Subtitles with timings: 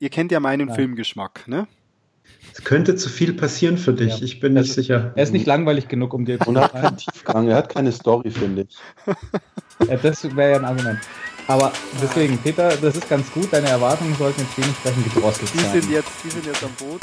[0.00, 0.76] ihr kennt ja meinen Nein.
[0.76, 1.68] Filmgeschmack, ne?
[2.52, 4.24] Es könnte zu viel passieren für dich, ja.
[4.24, 5.12] ich bin nicht sicher.
[5.14, 7.68] Er ist nicht langweilig genug, um dir zu Und er hat keinen Tiefgang, er hat
[7.68, 8.76] keine Story, finde ich.
[9.88, 10.98] Ja, das wäre ja ein Argument.
[11.46, 15.80] Aber deswegen, Peter, das ist ganz gut, deine Erwartungen sollten jetzt dementsprechend gedrosselt die sein.
[15.80, 17.00] Sind jetzt, die sind jetzt am Boot.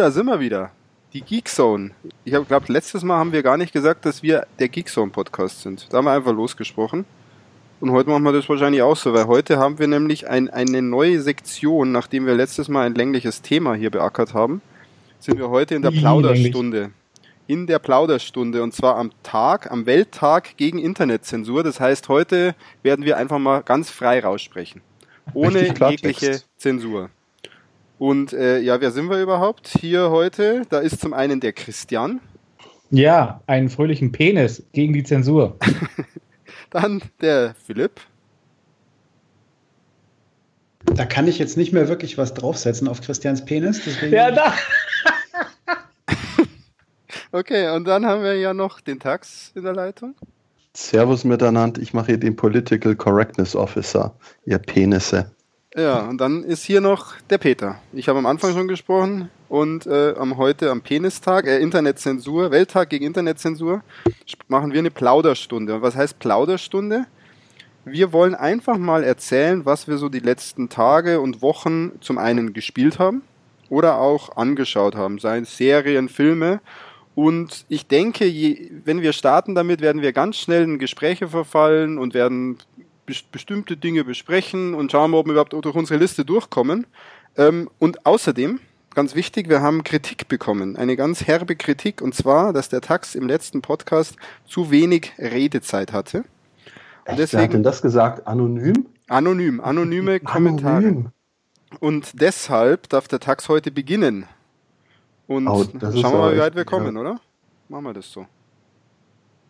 [0.00, 0.70] Da sind wir wieder.
[1.12, 1.90] Die Geekzone.
[2.24, 5.60] Ich habe glaube, letztes Mal haben wir gar nicht gesagt, dass wir der Geekzone Podcast
[5.60, 5.86] sind.
[5.90, 7.04] Da haben wir einfach losgesprochen.
[7.80, 10.80] Und heute machen wir das wahrscheinlich auch so, weil heute haben wir nämlich ein, eine
[10.80, 14.62] neue Sektion, nachdem wir letztes Mal ein längliches Thema hier beackert haben,
[15.18, 16.92] sind wir heute in der Plauderstunde.
[17.46, 21.62] In der Plauderstunde und zwar am Tag, am Welttag gegen Internetzensur.
[21.62, 24.82] Das heißt, heute werden wir einfach mal ganz frei raussprechen.
[25.34, 27.10] Ohne jegliche Zensur.
[28.00, 30.62] Und äh, ja, wer sind wir überhaupt hier heute?
[30.70, 32.20] Da ist zum einen der Christian.
[32.90, 35.58] Ja, einen fröhlichen Penis gegen die Zensur.
[36.70, 38.00] Dann der Philipp.
[40.86, 43.82] Da kann ich jetzt nicht mehr wirklich was draufsetzen auf Christians Penis.
[43.84, 44.54] Deswegen ja, da.
[47.32, 50.14] okay, und dann haben wir ja noch den Tax in der Leitung.
[50.72, 54.14] Servus miteinander, ich mache hier den Political Correctness Officer,
[54.46, 55.30] ihr Penisse.
[55.76, 57.80] Ja, und dann ist hier noch der Peter.
[57.92, 62.90] Ich habe am Anfang schon gesprochen und äh, am heute am Penistag, äh, Internetzensur, Welttag
[62.90, 63.82] gegen Internetzensur,
[64.48, 65.76] machen wir eine Plauderstunde.
[65.76, 67.06] Und was heißt Plauderstunde?
[67.84, 72.52] Wir wollen einfach mal erzählen, was wir so die letzten Tage und Wochen zum einen
[72.52, 73.22] gespielt haben
[73.68, 76.60] oder auch angeschaut haben, seien Serien, Filme.
[77.14, 81.96] Und ich denke, je, wenn wir starten damit, werden wir ganz schnell in Gespräche verfallen
[81.96, 82.58] und werden
[83.30, 86.86] bestimmte Dinge besprechen und schauen, ob wir überhaupt durch unsere Liste durchkommen.
[87.36, 88.60] Ähm, und außerdem,
[88.94, 93.14] ganz wichtig, wir haben Kritik bekommen, eine ganz herbe Kritik, und zwar, dass der Tax
[93.14, 94.16] im letzten Podcast
[94.46, 96.24] zu wenig Redezeit hatte.
[97.06, 98.26] Und deswegen, Wer hat denn das gesagt?
[98.26, 98.86] Anonym?
[99.08, 100.76] Anonym, anonyme Kommentare.
[100.76, 101.08] Anonym.
[101.78, 104.26] Und deshalb darf der Tax heute beginnen.
[105.26, 107.00] Und oh, schauen wir mal, wie weit wir kommen, ja.
[107.00, 107.20] oder?
[107.68, 108.26] Machen wir das so.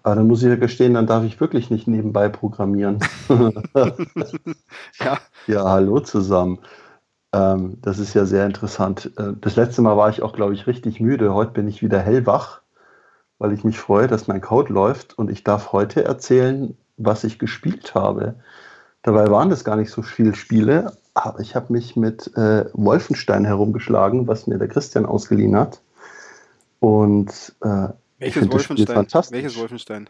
[0.03, 3.01] Aber dann muss ich ja gestehen, dann darf ich wirklich nicht nebenbei programmieren.
[4.99, 5.19] ja.
[5.47, 6.59] ja, hallo zusammen.
[7.33, 9.11] Ähm, das ist ja sehr interessant.
[9.17, 11.35] Äh, das letzte Mal war ich auch, glaube ich, richtig müde.
[11.35, 12.63] Heute bin ich wieder hellwach,
[13.39, 17.39] weil ich mich freue, dass mein Code läuft und ich darf heute erzählen, was ich
[17.39, 18.35] gespielt habe.
[19.03, 23.45] Dabei waren das gar nicht so viele Spiele, aber ich habe mich mit äh, Wolfenstein
[23.45, 25.81] herumgeschlagen, was mir der Christian ausgeliehen hat.
[26.81, 27.89] Und äh,
[28.21, 28.95] welches Wolfenstein?
[28.95, 29.37] Fantastisch.
[29.37, 30.09] Welches Wolfenstein?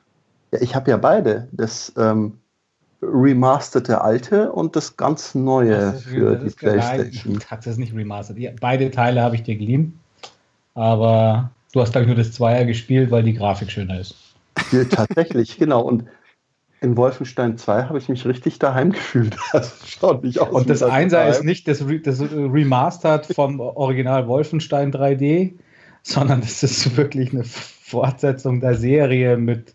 [0.52, 1.48] Ja, ich habe ja beide.
[1.52, 2.38] Das ähm,
[3.02, 7.34] remasterte alte und das ganz neue das für die PlayStation.
[7.34, 8.38] Nein, das ist nicht remastered.
[8.38, 9.98] Ja, beide Teile habe ich dir geliehen.
[10.74, 14.14] Aber du hast, glaube ich, nur das Zweier gespielt, weil die Grafik schöner ist.
[14.72, 15.82] Ja, tatsächlich, genau.
[15.82, 16.04] Und
[16.80, 19.36] in Wolfenstein 2 habe ich mich richtig daheim gefühlt.
[19.52, 20.50] Das schaut nicht aus.
[20.50, 25.52] Und das Einser ist nicht das, Re das Remastered vom Original Wolfenstein 3D,
[26.02, 27.44] sondern das ist wirklich eine
[27.90, 29.74] Fortsetzung der Serie mit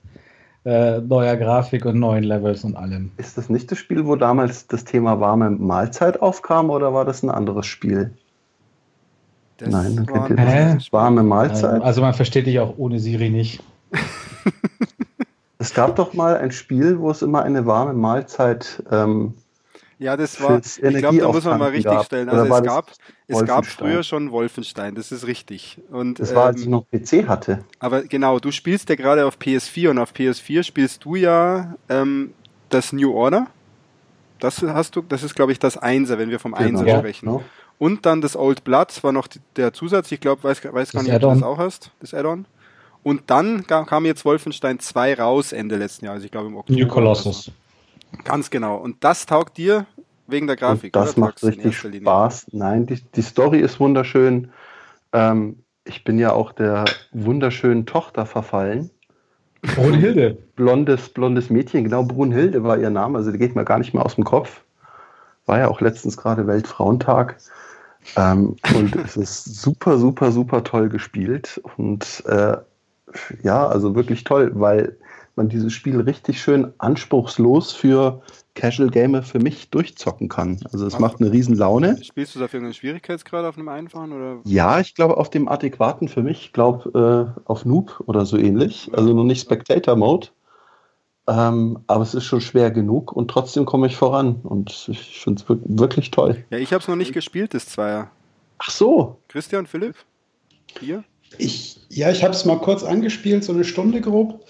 [0.66, 3.12] äh, neuer Grafik und neuen Levels und allem.
[3.18, 7.22] Ist das nicht das Spiel, wo damals das Thema warme Mahlzeit aufkam oder war das
[7.24, 8.12] ein anderes Spiel?
[9.58, 10.36] Das Nein, dann kennt ihr
[10.76, 10.92] das.
[10.92, 11.82] Warme Mahlzeit.
[11.82, 13.64] Also man versteht dich auch ohne Siri nicht.
[15.60, 19.36] es gab doch mal ein Spiel, wo es immer eine warme Mahlzeit ähm,
[19.98, 22.06] ja, das war, ich glaube, da muss man mal richtig gab.
[22.06, 22.28] stellen.
[22.28, 22.92] Also es gab,
[23.28, 25.80] es gab früher schon Wolfenstein, das ist richtig.
[25.90, 27.64] Und, das war, als ich ähm, noch PC hatte.
[27.80, 32.34] Aber genau, du spielst ja gerade auf PS4 und auf PS4 spielst du ja ähm,
[32.70, 33.48] das New Order.
[34.40, 36.80] Das hast du, das ist, glaube ich, das Einser, wenn wir vom genau.
[36.80, 37.30] Einser sprechen.
[37.30, 37.40] Ja,
[37.78, 41.14] Und dann das Old Blood war noch der Zusatz, ich glaube, weiß, weiß gar nicht,
[41.14, 42.46] ob du das auch hast, das Add-on.
[43.02, 46.78] Und dann kam jetzt Wolfenstein 2 raus Ende letzten Jahres, ich glaube im Oktober.
[46.78, 47.52] New Colossus.
[48.24, 48.78] Ganz genau.
[48.78, 49.86] Und das taugt dir
[50.28, 50.96] wegen der Grafik.
[50.96, 52.48] Und das macht richtig Spaß.
[52.52, 54.52] Nein, die, die Story ist wunderschön.
[55.14, 58.90] Ähm, ich bin ja auch der wunderschönen Tochter verfallen.
[59.62, 60.38] Brunhilde.
[60.56, 64.06] Blondes, blondes Mädchen, genau, Brunhilde war ihr Name, also die geht mir gar nicht mehr
[64.06, 64.64] aus dem Kopf.
[65.46, 67.38] War ja auch letztens gerade Weltfrauentag.
[68.16, 71.62] Ähm, und es ist super, super, super toll gespielt.
[71.78, 72.58] Und äh,
[73.44, 74.98] ja, also wirklich toll, weil
[75.38, 78.22] man dieses Spiel richtig schön anspruchslos für
[78.54, 80.60] Casual Gamer für mich durchzocken kann.
[80.72, 82.02] Also es macht eine riesen Laune.
[82.04, 84.40] Spielst du dafür einen Schwierigkeitsgrad auf einem einfachen oder?
[84.46, 86.46] Ja, ich glaube auf dem adäquaten für mich.
[86.46, 88.90] Ich glaube äh, auf Noob oder so ähnlich.
[88.94, 90.30] Also noch nicht Spectator Mode.
[91.28, 95.42] Ähm, aber es ist schon schwer genug und trotzdem komme ich voran und ich finde
[95.42, 96.46] es wirklich toll.
[96.52, 98.12] Ja, ich habe es noch nicht gespielt, das Zweier.
[98.60, 99.18] Ach so.
[99.28, 99.96] Christian, Philipp?
[100.80, 101.04] Hier?
[101.40, 104.46] Ich, ja, ich habe es mal kurz angespielt, so eine Stunde grob.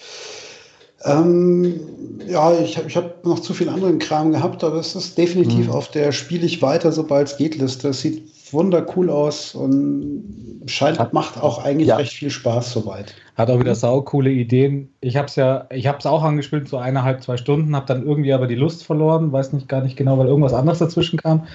[1.06, 1.80] Ähm,
[2.28, 5.74] ja, ich, ich habe noch zu viel anderen Kram gehabt, aber es ist definitiv mhm.
[5.74, 7.90] auf der Spiele ich weiter, sobald es geht, Liste.
[7.90, 11.98] Es sieht wundercool aus und scheint, macht auch eigentlich ja.
[11.98, 13.14] recht viel Spaß soweit.
[13.36, 14.94] Hat auch wieder saukoole Ideen.
[15.02, 18.06] Ich habe es ja, ich habe es auch angespielt, so eineinhalb, zwei Stunden, habe dann
[18.06, 21.46] irgendwie aber die Lust verloren, weiß nicht gar nicht genau, weil irgendwas anderes dazwischen kam.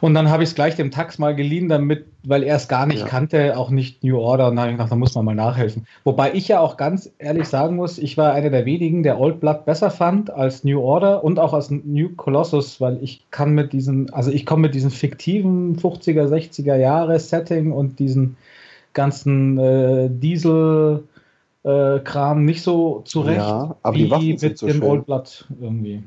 [0.00, 2.86] Und dann habe ich es gleich dem Tax mal geliehen, damit, weil er es gar
[2.86, 3.06] nicht ja.
[3.06, 4.48] kannte, auch nicht New Order.
[4.48, 5.86] Und dann habe ich gedacht, da muss man mal nachhelfen.
[6.04, 9.38] Wobei ich ja auch ganz ehrlich sagen muss, ich war einer der wenigen, der Old
[9.38, 13.74] Blood besser fand als New Order und auch als New Colossus, weil ich kann mit
[13.74, 18.38] diesen, also ich komme mit diesen fiktiven 50er, 60er Jahre Setting und diesen
[18.96, 21.08] ganzen äh, Diesel-Kram
[22.38, 26.02] äh, nicht so zurecht ja, aber wie die Waffen mit so dem Old Blood irgendwie.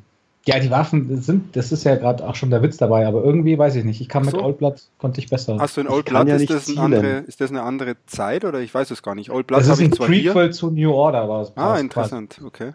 [0.45, 3.57] Ja, die Waffen sind, das ist ja gerade auch schon der Witz dabei, aber irgendwie
[3.57, 4.01] weiß ich nicht.
[4.01, 4.31] Ich kann so.
[4.31, 5.57] mit Old Blood konnte ich besser.
[5.59, 8.43] Hast du in Old Blood, ja ist, das eine andere, ist das eine andere Zeit
[8.43, 9.29] oder ich weiß es gar nicht.
[9.29, 10.51] Old Blood das ist ein Prequel hier.
[10.51, 11.55] zu New Order war es.
[11.55, 12.47] Ah, interessant, quasi.
[12.47, 12.73] okay.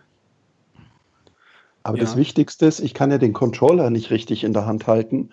[1.83, 2.05] Aber ja.
[2.05, 5.31] das Wichtigste ist, ich kann ja den Controller nicht richtig in der Hand halten.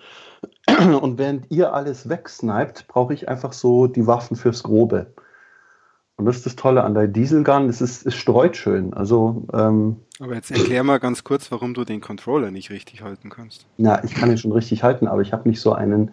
[1.02, 5.14] Und während ihr alles wegsniped, brauche ich einfach so die Waffen fürs Grobe.
[6.18, 8.94] Und das ist das Tolle an der Dieselgun, es, ist, es streut schön.
[8.94, 13.32] Also, ähm, aber jetzt erklär mal ganz kurz, warum du den Controller nicht richtig halten
[13.32, 13.66] kannst.
[13.78, 16.12] Na, ich kann ihn schon richtig halten, aber ich habe nicht so einen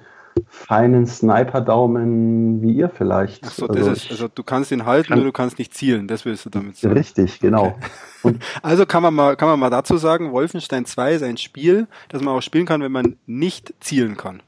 [0.48, 3.44] feinen Sniper-Daumen wie ihr vielleicht.
[3.46, 6.08] Ach so, also, ist, also du kannst ihn halten, kann, nur du kannst nicht zielen,
[6.08, 6.94] das willst du damit sagen.
[6.94, 7.76] Richtig, genau.
[8.22, 8.36] Okay.
[8.62, 12.22] also kann man, mal, kann man mal dazu sagen, Wolfenstein 2 ist ein Spiel, das
[12.22, 14.42] man auch spielen kann, wenn man nicht zielen kann.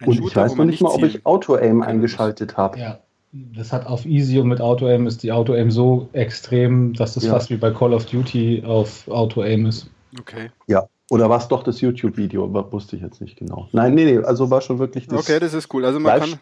[0.00, 2.78] Ein und Shooter, ich weiß noch nicht mal, ob ich Auto-Aim eingeschaltet habe.
[2.78, 2.98] Ja,
[3.32, 7.32] das hat auf Easy und mit Auto-Aim ist die Auto-Aim so extrem, dass es ja.
[7.32, 9.90] fast wie bei Call of Duty auf Auto-Aim ist.
[10.18, 10.50] Okay.
[10.66, 12.52] Ja, oder war es doch das YouTube-Video?
[12.72, 13.68] Wusste ich jetzt nicht genau.
[13.72, 15.20] Nein, nee, nee, also war schon wirklich das.
[15.20, 15.84] Okay, das ist cool.
[15.84, 16.38] Also man kann.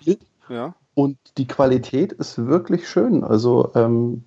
[0.49, 0.75] Ja.
[0.95, 3.25] Und die Qualität ist wirklich schön.
[3.25, 4.25] Also ähm,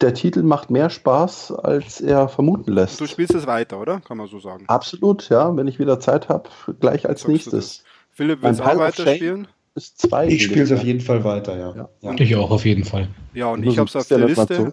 [0.00, 3.00] der Titel macht mehr Spaß, als er vermuten lässt.
[3.00, 4.00] Du spielst es weiter, oder?
[4.00, 4.64] Kann man so sagen.
[4.68, 5.54] Absolut, ja.
[5.56, 6.48] Wenn ich wieder Zeit habe,
[6.80, 7.82] gleich als nächstes.
[8.10, 9.48] Philipp, willst du auch weiterspielen?
[9.74, 11.74] Ist zwei ich spiele es auf jeden Fall weiter, ja.
[11.74, 11.88] ja.
[12.00, 12.14] ja.
[12.16, 13.08] Ich auch auf jeden Fall.
[13.32, 14.72] Ja, und ich, ich habe es auf der Liste.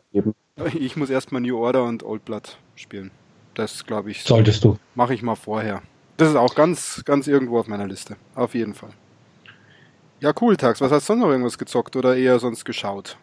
[0.80, 3.10] Ich muss erstmal New Order und Old Blood spielen.
[3.62, 4.24] Das glaube ich.
[4.24, 4.80] Solltest du.
[4.96, 5.84] Mache ich mal vorher.
[6.18, 8.16] Das ist auch ganz, ganz irgendwo auf meiner Liste.
[8.34, 8.90] Auf jeden Fall.
[10.20, 10.82] Ja, cool, Tax.
[10.82, 13.18] Was hast du sonst noch irgendwas gezockt oder eher sonst geschaut?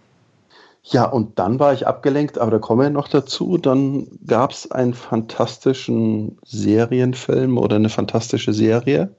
[0.84, 3.58] Ja, und dann war ich abgelenkt, aber da kommen wir noch dazu.
[3.58, 9.12] Dann gab es einen fantastischen Serienfilm oder eine fantastische Serie.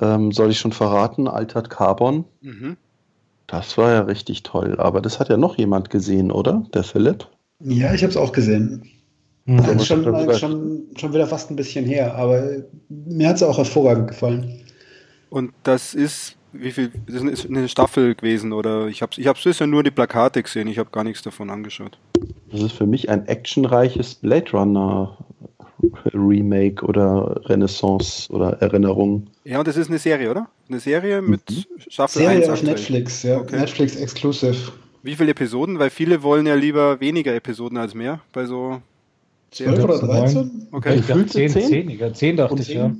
[0.00, 1.28] Ähm, soll ich schon verraten?
[1.28, 2.24] Altert Carbon.
[2.40, 2.78] Mhm.
[3.48, 4.76] Das war ja richtig toll.
[4.78, 6.64] Aber das hat ja noch jemand gesehen, oder?
[6.72, 7.28] Der Philipp?
[7.60, 8.88] Ja, ich habe es auch gesehen.
[9.44, 9.56] Mhm.
[9.58, 10.04] Das ist schon,
[10.34, 14.60] schon, schon wieder fast ein bisschen her, aber mir hat es auch hervorragend gefallen.
[15.30, 19.42] Und das ist, wie viel, das ist eine Staffel gewesen oder ich habe ich hab's
[19.42, 21.98] bisher nur die Plakate gesehen, ich habe gar nichts davon angeschaut.
[22.50, 25.16] Das ist für mich ein actionreiches Blade Runner
[26.14, 29.26] Remake oder Renaissance oder Erinnerung.
[29.44, 30.48] Ja, und das ist eine Serie, oder?
[30.68, 31.64] Eine Serie mit mhm.
[31.88, 33.38] Staffel Serie 1 auf Netflix, ja.
[33.38, 33.58] Okay.
[33.58, 34.72] Netflix Exclusive.
[35.02, 35.78] Wie viele Episoden?
[35.78, 38.80] Weil viele wollen ja lieber weniger Episoden als mehr bei so
[39.52, 40.68] 12 oder 13?
[40.72, 40.94] Okay.
[40.96, 42.90] Ich dachte 10, 10, 10, 10 dachte ich, ja.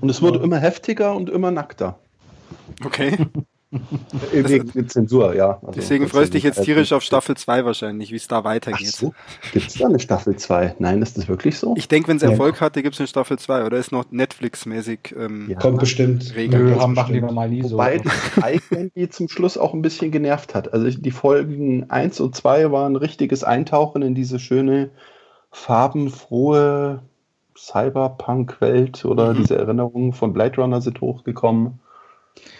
[0.00, 1.98] Und es wird immer heftiger und immer nackter.
[2.84, 3.18] Okay.
[4.32, 5.58] Wegen Zensur, ja.
[5.62, 8.88] Also, deswegen freust du dich jetzt tierisch auf Staffel 2 wahrscheinlich, wie es da weitergeht.
[8.88, 9.14] So.
[9.52, 10.76] Gibt es da eine Staffel 2?
[10.78, 11.74] Nein, ist das wirklich so?
[11.78, 12.60] Ich denke, wenn es Erfolg ja.
[12.62, 15.14] hatte, gibt es eine Staffel 2 oder ist noch Netflix-mäßig.
[15.18, 15.58] Ähm, ja.
[15.58, 16.34] Kommt bestimmt.
[16.36, 16.78] Regeln.
[16.78, 18.04] haben machen lieber mal nie Wobei so.
[18.36, 20.74] Wobei die zum Schluss auch ein bisschen genervt hat.
[20.74, 24.90] Also die Folgen 1 und 2 waren ein richtiges Eintauchen in diese schöne
[25.52, 27.02] farbenfrohe
[27.56, 29.38] Cyberpunk-Welt oder mhm.
[29.38, 31.78] diese Erinnerungen von Blade Runner sind hochgekommen.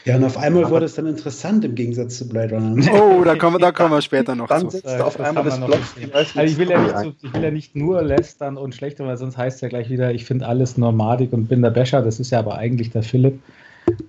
[0.04, 2.86] Ja, und auf einmal wurde es dann interessant im Gegensatz zu Blade Runner.
[2.92, 4.76] Oh, da kommen, da kommen wir später noch dann zu.
[4.76, 5.80] Sitzt auf einmal das Block.
[6.12, 9.16] Also ich, will ja nicht so, ich will ja nicht nur lästern und schlechter, weil
[9.16, 12.02] sonst heißt es ja gleich wieder, ich finde alles normadig und bin der Becher.
[12.02, 13.40] Das ist ja aber eigentlich der Philipp.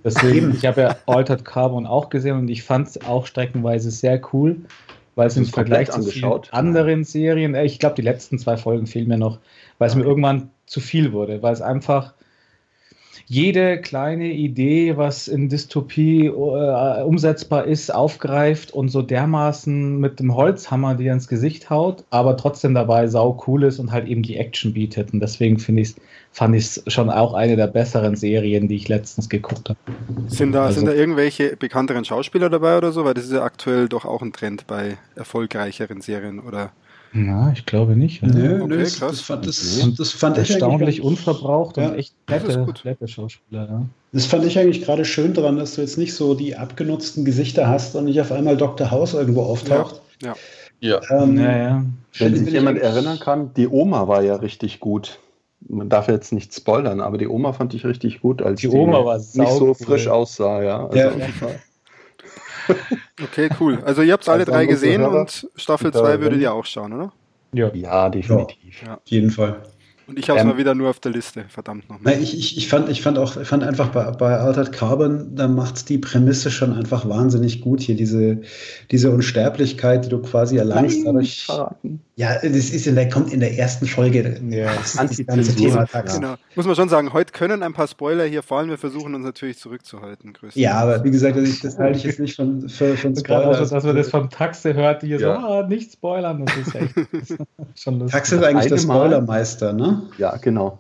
[0.04, 4.22] Deswegen, ich habe ja Altered Carbon auch gesehen und ich fand es auch streckenweise sehr
[4.34, 4.58] cool
[5.16, 9.08] weil es im Vergleich zu vielen anderen Serien, ich glaube, die letzten zwei Folgen fehlen
[9.08, 9.40] mir noch,
[9.78, 10.04] weil es okay.
[10.04, 12.14] mir irgendwann zu viel wurde, weil es einfach,
[13.26, 20.36] jede kleine Idee, was in Dystopie äh, umsetzbar ist, aufgreift und so dermaßen mit dem
[20.36, 24.38] Holzhammer dir ins Gesicht haut, aber trotzdem dabei sau cool ist und halt eben die
[24.38, 25.14] Action bietet.
[25.14, 25.96] Und deswegen finde ich
[26.34, 29.80] fand ich es schon auch eine der besseren Serien, die ich letztens geguckt habe.
[30.28, 33.06] Sind da, also, sind da irgendwelche bekannteren Schauspieler dabei oder so?
[33.06, 36.72] Weil das ist ja aktuell doch auch ein Trend bei erfolgreicheren Serien, oder?
[37.16, 38.24] Na, ich glaube nicht.
[38.24, 42.66] Nö, okay, das, das, fand, das, das fand ich erstaunlich unverbraucht ja, und echt nette,
[42.84, 43.68] nette Schauspieler.
[43.70, 43.86] Ja.
[44.12, 47.68] Das fand ich eigentlich gerade schön dran, dass du jetzt nicht so die abgenutzten Gesichter
[47.68, 48.90] hast und nicht auf einmal Dr.
[48.90, 50.02] House irgendwo auftaucht.
[50.24, 50.36] Ja.
[50.80, 51.00] Ja.
[51.12, 51.86] Ähm, ja, ja.
[52.18, 55.20] Wenn sich jemand erinnern kann, die Oma war ja richtig gut.
[55.70, 58.76] Man darf jetzt nicht spoilern, aber die Oma fand ich richtig gut, als die, die
[58.76, 60.88] Oma war nicht so frisch aussah, ja.
[60.88, 61.12] Also ja.
[63.22, 63.80] Okay, cool.
[63.86, 67.14] Also ihr habt alle drei gesehen und Staffel 2 würdet ihr auch schauen, oder?
[67.54, 68.82] Ja, ja definitiv.
[68.84, 68.96] Ja.
[68.96, 69.62] Auf jeden Fall.
[70.08, 72.22] Und ich habe es ähm, mal wieder nur auf der Liste, verdammt nochmal.
[72.22, 75.48] Ich, ich, ich, fand, ich fand auch, ich fand einfach bei, bei Altered Carbon, da
[75.48, 78.42] macht die Prämisse schon einfach wahnsinnig gut hier, diese,
[78.92, 81.46] diese Unsterblichkeit, die du quasi erlangst Nein, dadurch.
[81.46, 82.02] Verraten.
[82.16, 84.40] Ja, das ist in der, kommt in der ersten Folge.
[84.50, 86.16] Ja, das, das ganze Thema Tax.
[86.16, 86.36] Genau.
[86.56, 89.58] Muss man schon sagen, heute können ein paar Spoiler hier fallen, wir versuchen uns natürlich
[89.58, 90.34] zurückzuhalten.
[90.54, 93.42] Ja, aber wie gesagt, das, das halte ich jetzt nicht von, für, von Spoiler.
[93.42, 95.42] Gerade auch, dass man das vom Taxe hört, die hier ja.
[95.42, 96.94] so, ah, nicht spoilern, das ist echt
[97.76, 98.12] schon lustig.
[98.12, 99.93] Taxe ist eigentlich der Spoilermeister, ne?
[100.18, 100.80] Ja, genau.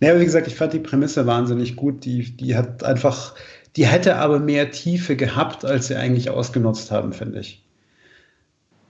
[0.00, 2.04] Ja, aber wie gesagt, ich fand die Prämisse wahnsinnig gut.
[2.04, 3.34] Die, die hat einfach,
[3.76, 7.64] die hätte aber mehr Tiefe gehabt, als sie eigentlich ausgenutzt haben, finde ich.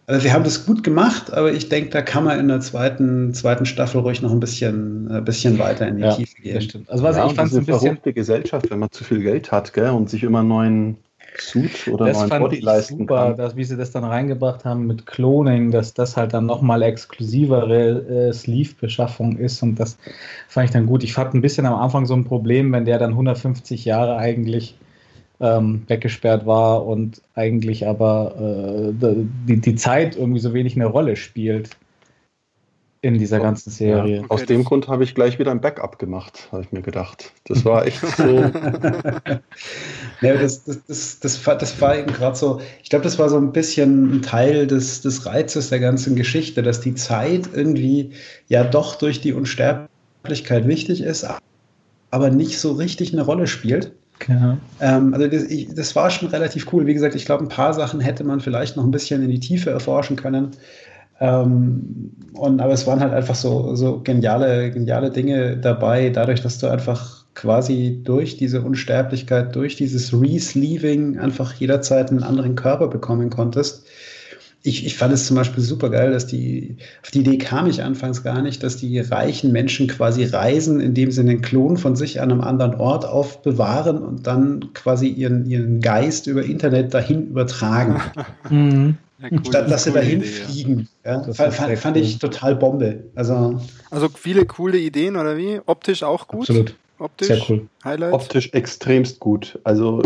[0.06, 3.34] Also sie haben das gut gemacht, aber ich denke, da kann man in der zweiten,
[3.34, 6.62] zweiten Staffel ruhig noch ein bisschen, ein bisschen weiter in die ja, Tiefe gehen.
[6.62, 6.88] Stimmt.
[6.88, 9.74] Also was ja, ich fand, ein bisschen verrückte Gesellschaft, wenn man zu viel Geld hat,
[9.74, 10.96] gell, und sich immer neuen
[11.40, 13.36] Suit oder das neuen Body leisten super, kann.
[13.36, 18.28] Dass, wie sie das dann reingebracht haben mit Cloning, dass das halt dann nochmal exklusivere
[18.28, 19.98] äh, Sleeve-Beschaffung ist und das
[20.48, 21.04] fand ich dann gut.
[21.04, 24.76] Ich fand ein bisschen am Anfang so ein Problem, wenn der dann 150 Jahre eigentlich
[25.40, 28.92] ähm, weggesperrt war und eigentlich aber äh,
[29.46, 31.70] die, die Zeit irgendwie so wenig eine Rolle spielt
[33.00, 34.16] in dieser ganzen Serie.
[34.16, 36.82] Ja, okay, Aus dem Grund habe ich gleich wieder ein Backup gemacht, habe ich mir
[36.82, 37.32] gedacht.
[37.44, 38.24] Das war echt so.
[40.20, 43.28] ja, das, das, das, das, war, das war eben gerade so, ich glaube, das war
[43.28, 48.10] so ein bisschen ein Teil des, des Reizes der ganzen Geschichte, dass die Zeit irgendwie
[48.48, 51.26] ja doch durch die Unsterblichkeit wichtig ist,
[52.10, 53.92] aber nicht so richtig eine Rolle spielt.
[54.26, 54.58] Ja.
[54.80, 56.86] Ähm, also das, ich, das, war schon relativ cool.
[56.86, 59.38] Wie gesagt, ich glaube, ein paar Sachen hätte man vielleicht noch ein bisschen in die
[59.38, 60.50] Tiefe erforschen können.
[61.20, 66.58] Ähm, und, aber es waren halt einfach so, so geniale, geniale Dinge dabei, dadurch, dass
[66.58, 73.30] du einfach quasi durch diese Unsterblichkeit, durch dieses Resleeving einfach jederzeit einen anderen Körper bekommen
[73.30, 73.86] konntest.
[74.64, 77.82] Ich, ich fand es zum Beispiel super geil, dass die, auf die Idee kam ich
[77.82, 82.20] anfangs gar nicht, dass die reichen Menschen quasi reisen, indem sie einen Klon von sich
[82.20, 88.00] an einem anderen Ort aufbewahren und dann quasi ihren, ihren Geist über Internet dahin übertragen.
[88.50, 88.96] Mhm.
[89.20, 90.88] Ja, cool, Statt dass sie dahin Idee, fliegen.
[91.04, 91.26] Ja.
[91.26, 93.04] Ja, fand, fand, fand ich total Bombe.
[93.14, 93.60] Also,
[93.90, 95.60] also viele coole Ideen, oder wie?
[95.66, 96.48] Optisch auch gut?
[96.48, 96.74] Absolut.
[96.98, 97.28] Optisch?
[97.28, 97.68] Sehr cool.
[97.84, 98.14] Highlights?
[98.14, 99.58] Optisch extremst gut.
[99.64, 100.02] Also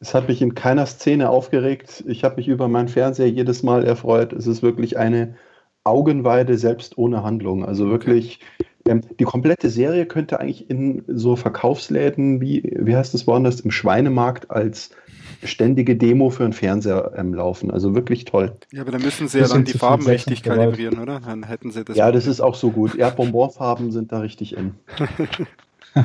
[0.00, 2.04] es hat mich in keiner Szene aufgeregt.
[2.06, 4.32] Ich habe mich über meinen Fernseher jedes Mal erfreut.
[4.32, 5.34] Es ist wirklich eine
[5.84, 7.64] Augenweide, selbst ohne Handlung.
[7.64, 8.40] Also wirklich,
[8.86, 13.70] ähm, die komplette Serie könnte eigentlich in so Verkaufsläden wie, wie heißt das woanders, im
[13.70, 14.90] Schweinemarkt als
[15.42, 17.70] ständige Demo für einen Fernseher ähm, laufen.
[17.70, 18.52] Also wirklich toll.
[18.72, 21.20] Ja, aber dann müssen sie ja dann die Farben richtig kalibrieren, oder?
[21.20, 21.96] Dann hätten sie das.
[21.96, 22.94] Ja, das ist auch so gut.
[22.94, 24.74] Ja, Bonbonfarben sind da richtig in.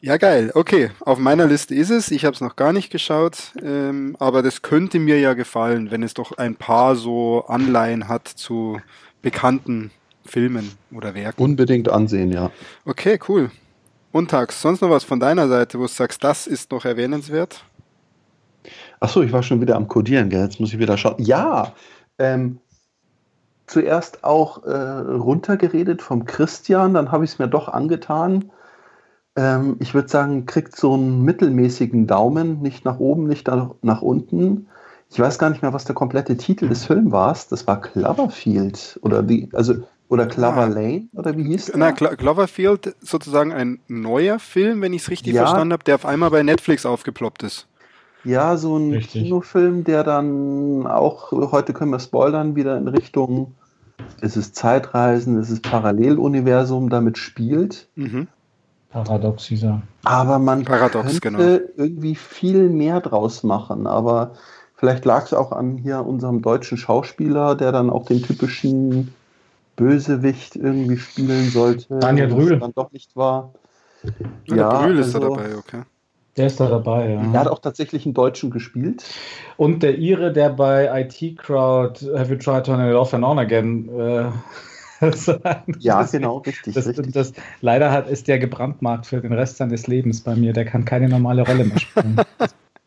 [0.00, 0.50] ja, geil.
[0.54, 2.10] Okay, auf meiner Liste ist es.
[2.10, 6.02] Ich habe es noch gar nicht geschaut, ähm, aber das könnte mir ja gefallen, wenn
[6.02, 8.80] es doch ein paar so Anleihen hat zu
[9.22, 9.90] bekannten
[10.24, 11.42] Filmen oder Werken.
[11.42, 12.50] Unbedingt ansehen, ja.
[12.84, 13.50] Okay, cool.
[14.12, 17.64] Und Tags, sonst noch was von deiner Seite, wo du sagst, das ist noch erwähnenswert?
[19.00, 20.42] Achso, ich war schon wieder am Codieren, gell?
[20.42, 21.16] jetzt muss ich wieder schauen.
[21.18, 21.72] Ja,
[22.18, 22.58] ähm,
[23.66, 28.50] zuerst auch äh, runtergeredet vom Christian, dann habe ich es mir doch angetan.
[29.36, 34.02] Ähm, ich würde sagen, kriegt so einen mittelmäßigen Daumen, nicht nach oben, nicht nach, nach
[34.02, 34.68] unten.
[35.10, 37.36] Ich weiß gar nicht mehr, was der komplette Titel des Films war.
[37.50, 39.74] Das war Cloverfield oder wie, also
[40.08, 40.66] oder Clover ah.
[40.66, 41.78] Lane oder wie hieß der?
[41.78, 45.42] Na, Cloverfield sozusagen ein neuer Film, wenn ich es richtig ja.
[45.42, 47.66] verstanden habe, der auf einmal bei Netflix aufgeploppt ist.
[48.26, 49.22] Ja, so ein Richtig.
[49.22, 53.54] Kinofilm, der dann auch, heute können wir spoilern, wieder in Richtung,
[54.20, 57.88] es ist Zeitreisen, es ist Paralleluniversum damit spielt.
[57.94, 58.28] Mhm.
[58.90, 59.82] Paradox, dieser.
[60.04, 61.84] Aber man Paradox, könnte genau.
[61.84, 63.86] irgendwie viel mehr draus machen.
[63.86, 64.32] Aber
[64.74, 69.14] vielleicht lag es auch an hier unserem deutschen Schauspieler, der dann auch den typischen
[69.76, 71.98] Bösewicht irgendwie spielen sollte.
[71.98, 72.58] Daniel Brühl.
[72.58, 73.52] Dann doch nicht war.
[74.46, 75.82] Ja, Brühl ist also, da dabei, okay.
[76.36, 77.32] Der ist da dabei, ja.
[77.32, 79.04] Er hat auch tatsächlich einen Deutschen gespielt.
[79.56, 83.38] Und der Ire, der bei IT Crowd Have You Tried Turning It Off and On
[83.38, 84.24] Again äh,
[85.78, 86.74] ja, genau, richtig.
[86.74, 87.12] Das, richtig.
[87.12, 90.52] Das, leider hat, ist der gebrandmarkt für den Rest seines Lebens bei mir.
[90.52, 92.16] Der kann keine normale Rolle mehr spielen.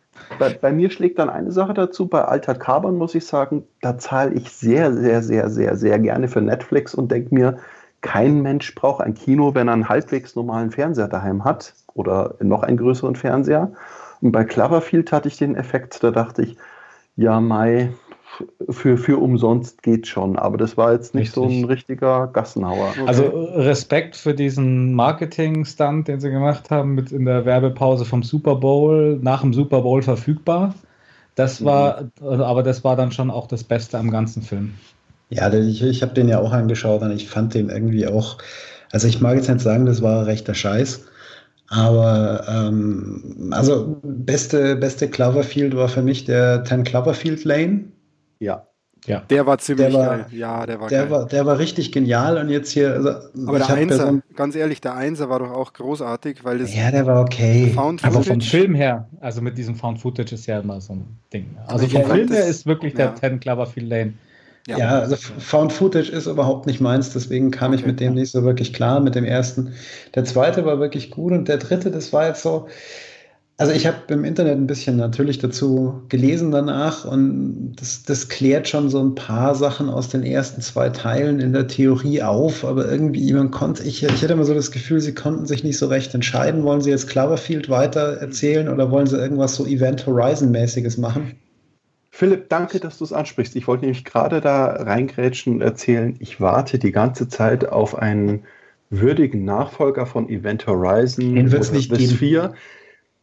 [0.39, 2.07] bei, bei, mir schlägt dann eine Sache dazu.
[2.07, 6.27] Bei Altered Carbon muss ich sagen, da zahle ich sehr, sehr, sehr, sehr, sehr gerne
[6.27, 7.57] für Netflix und denke mir,
[8.01, 12.63] kein Mensch braucht ein Kino, wenn er einen halbwegs normalen Fernseher daheim hat oder noch
[12.63, 13.71] einen größeren Fernseher.
[14.21, 16.57] Und bei Cloverfield hatte ich den Effekt, da dachte ich,
[17.15, 17.91] ja, Mai,
[18.69, 21.43] für, für umsonst geht schon, aber das war jetzt nicht Richtig.
[21.43, 22.89] so ein richtiger Gassenhauer.
[22.91, 23.03] Okay.
[23.05, 28.55] Also Respekt für diesen Marketing-Stunt, den sie gemacht haben, mit in der Werbepause vom Super
[28.55, 30.73] Bowl, nach dem Super Bowl verfügbar.
[31.35, 31.65] Das mhm.
[31.65, 32.41] war, mhm.
[32.41, 34.75] aber das war dann schon auch das Beste am ganzen Film.
[35.29, 38.39] Ja, ich, ich habe den ja auch angeschaut und ich fand den irgendwie auch,
[38.91, 41.05] also ich mag jetzt nicht sagen, das war rechter Scheiß,
[41.67, 47.85] aber ähm, also beste, beste Cloverfield war für mich der 10 Cloverfield Lane.
[48.39, 48.65] Ja.
[49.05, 49.21] Ja.
[49.29, 50.25] Der war ziemlich der war, geil.
[50.31, 51.11] Ja, der war der geil.
[51.11, 52.93] War, der war richtig genial und jetzt hier.
[52.93, 53.09] Also,
[53.47, 56.75] Aber der Einser, so ganz ehrlich, der Einser war doch auch großartig, weil das.
[56.75, 57.71] Ja, der war okay.
[57.73, 61.05] Found Aber vom Film her, also mit diesem Found Footage ist ja immer so ein
[61.31, 61.55] Ding.
[61.67, 63.15] Also vom Film her ist wirklich der ja.
[63.15, 64.13] 10 Cloverfield Lane.
[64.67, 64.77] Ja.
[64.77, 67.81] ja, also Found Footage ist überhaupt nicht meins, deswegen kam okay.
[67.81, 69.73] ich mit dem nicht so wirklich klar, mit dem ersten.
[70.15, 72.67] Der zweite war wirklich gut und der dritte, das war jetzt so,
[73.57, 78.69] also ich habe im Internet ein bisschen natürlich dazu gelesen danach und das, das klärt
[78.69, 82.89] schon so ein paar Sachen aus den ersten zwei Teilen in der Theorie auf, aber
[82.89, 85.87] irgendwie man konnte, ich, ich hatte immer so das Gefühl, sie konnten sich nicht so
[85.87, 90.51] recht entscheiden, wollen sie jetzt Cloverfield weiter erzählen oder wollen sie irgendwas so Event Horizon
[90.51, 91.33] mäßiges machen?
[92.19, 93.55] Philipp, danke, dass du es ansprichst.
[93.55, 98.43] Ich wollte nämlich gerade da reingrätschen und erzählen, ich warte die ganze Zeit auf einen
[98.89, 101.33] würdigen Nachfolger von Event Horizon.
[101.33, 102.17] Den wird es nicht geben.
[102.17, 102.53] 4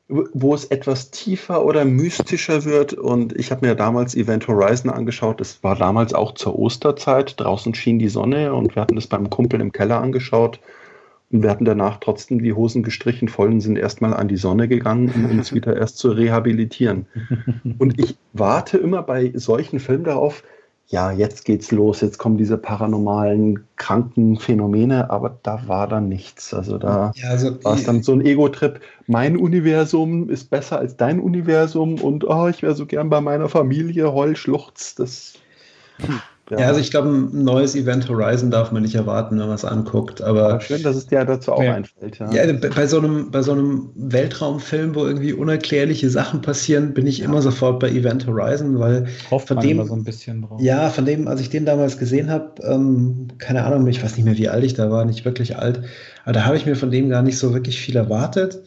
[0.08, 2.94] wo es etwas tiefer oder mystischer wird.
[2.94, 5.40] Und ich habe mir damals Event Horizon angeschaut.
[5.40, 7.38] Das war damals auch zur Osterzeit.
[7.38, 10.60] Draußen schien die Sonne und wir hatten das beim Kumpel im Keller angeschaut.
[11.32, 14.68] Und wir hatten danach trotzdem die Hosen gestrichen voll und sind erstmal an die Sonne
[14.68, 17.06] gegangen, um uns wieder erst zu rehabilitieren.
[17.78, 20.44] Und ich warte immer bei solchen Filmen darauf,
[20.88, 26.54] ja, jetzt geht's los, jetzt kommen diese paranormalen, kranken Phänomene, aber da war dann nichts.
[26.54, 28.78] Also da ja, also, war es dann so ein Ego-Trip.
[29.08, 33.48] Mein Universum ist besser als dein Universum und oh, ich wäre so gern bei meiner
[33.48, 35.34] Familie, Heul, Schluchz, das.
[35.98, 36.20] Hm.
[36.50, 36.60] Ja.
[36.60, 39.64] ja, also ich glaube, ein neues Event Horizon darf man nicht erwarten, wenn man es
[39.64, 40.22] anguckt.
[40.22, 41.74] Aber ja, schön, dass es dir dazu auch ja.
[41.74, 42.18] einfällt.
[42.20, 42.30] Ja.
[42.30, 47.20] ja, bei, so einem, bei so einem Weltraumfilm, wo irgendwie unerklärliche Sachen passieren, bin ich
[47.20, 50.60] immer sofort bei Event Horizon, weil Hofft von dem so ein bisschen drauf.
[50.62, 54.24] Ja, von dem, als ich den damals gesehen habe, ähm, keine Ahnung, ich weiß nicht
[54.24, 55.82] mehr, wie alt ich da war, nicht wirklich alt,
[56.24, 58.62] aber da habe ich mir von dem gar nicht so wirklich viel erwartet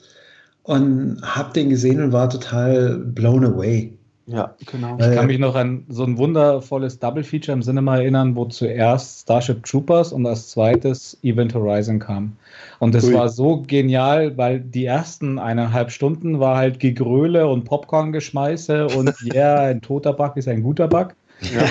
[0.63, 3.98] und habe den gesehen und war total blown away.
[4.32, 4.98] Ja, genau.
[5.00, 9.22] Ich kann mich noch an so ein wundervolles Double Feature im Cinema erinnern, wo zuerst
[9.22, 12.34] Starship Troopers und als zweites Event Horizon kam.
[12.78, 18.88] Und es war so genial, weil die ersten eineinhalb Stunden war halt Gegröle und Popcorn-Geschmeiße
[18.88, 21.15] und ja, yeah, ein toter Bug ist ein guter Bug.
[21.42, 21.70] Ja.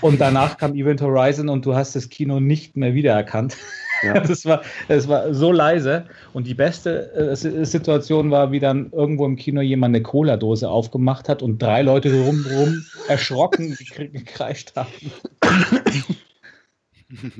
[0.00, 3.56] Und danach kam Event Horizon und du hast das Kino nicht mehr wiedererkannt.
[4.02, 4.20] Ja.
[4.28, 6.06] Das, war, das war so leise.
[6.32, 11.28] Und die beste äh, Situation war, wie dann irgendwo im Kino jemand eine Cola-Dose aufgemacht
[11.28, 13.76] hat und drei Leute drumherum erschrocken
[14.12, 14.92] gekreischt haben.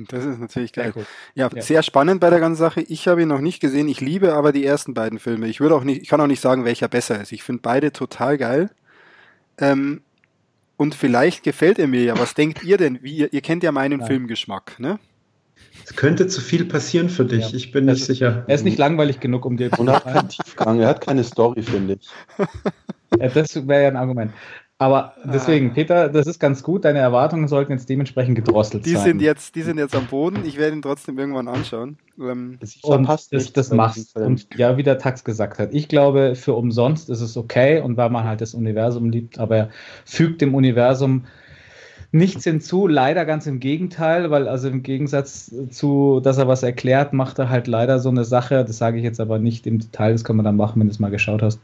[0.09, 0.93] Das ist natürlich geil.
[1.35, 2.81] Ja, ja, sehr spannend bei der ganzen Sache.
[2.81, 3.87] Ich habe ihn noch nicht gesehen.
[3.87, 5.47] Ich liebe aber die ersten beiden Filme.
[5.47, 7.31] Ich würde auch nicht, ich kann auch nicht sagen, welcher besser ist.
[7.31, 8.71] Ich finde beide total geil.
[9.59, 10.01] Ähm,
[10.77, 12.17] und vielleicht gefällt er mir ja.
[12.17, 13.03] Was denkt ihr denn?
[13.03, 14.07] Wie, ihr, ihr kennt ja meinen Nein.
[14.07, 14.97] Filmgeschmack, ne?
[15.85, 17.57] Es könnte zu viel passieren für dich, ja.
[17.57, 18.43] ich bin nicht sicher.
[18.47, 21.01] Er ist nicht langweilig genug, um dir zu Und er hat keinen Tiefgang, er hat
[21.01, 22.09] keine Story, finde ich.
[23.19, 24.31] Ja, das wäre ja ein Argument.
[24.81, 25.73] Aber deswegen, ah.
[25.73, 26.85] Peter, das ist ganz gut.
[26.85, 29.03] Deine Erwartungen sollten jetzt dementsprechend gedrosselt die sein.
[29.03, 30.45] Sind jetzt, die sind jetzt am Boden.
[30.45, 31.97] Ich werde ihn trotzdem irgendwann anschauen.
[32.17, 34.15] Ähm, und das, das machst.
[34.15, 37.97] Und ja, wie der Tax gesagt hat, ich glaube, für umsonst ist es okay und
[37.97, 39.69] weil man halt das Universum liebt, aber er
[40.05, 41.25] fügt dem Universum
[42.11, 42.87] nichts hinzu.
[42.87, 47.49] Leider ganz im Gegenteil, weil also im Gegensatz zu, dass er was erklärt, macht er
[47.49, 48.65] halt leider so eine Sache.
[48.65, 50.91] Das sage ich jetzt aber nicht im Detail, das kann man dann machen, wenn du
[50.91, 51.59] es mal geschaut hast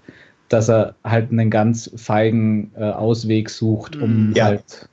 [0.49, 4.45] dass er halt einen ganz feigen äh, Ausweg sucht, um ja.
[4.45, 4.89] halt.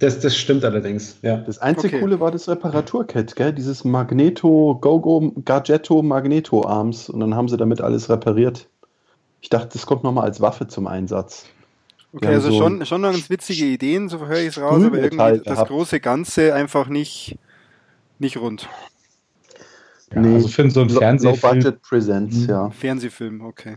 [0.00, 1.18] Das, das stimmt allerdings.
[1.22, 1.38] Ja.
[1.38, 2.00] Das einzige okay.
[2.00, 3.52] Coole war das Reparaturkit, gell?
[3.52, 7.08] Dieses Magneto, Gogo, Gadgetto, Magneto Arms.
[7.08, 8.68] Und dann haben sie damit alles repariert.
[9.40, 11.46] Ich dachte, das kommt nochmal als Waffe zum Einsatz.
[12.12, 14.98] Okay, also so schon, schon noch ganz witzige Ideen, so höre ich es raus, aber
[14.98, 17.38] irgendwie das große Ganze einfach nicht,
[18.18, 18.68] nicht rund.
[20.14, 21.42] Ja, nee, also für so ein Fernsehfilm.
[21.42, 22.48] Low Budget Presents, mhm.
[22.48, 22.70] ja.
[22.70, 23.76] Fernsehfilm, okay.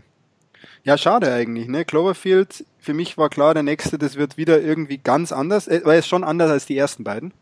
[0.84, 1.84] Ja, schade eigentlich, ne?
[1.84, 5.98] Cloverfield, für mich war klar, der nächste, das wird wieder irgendwie ganz anders, äh, weil
[5.98, 7.32] es schon anders als die ersten beiden.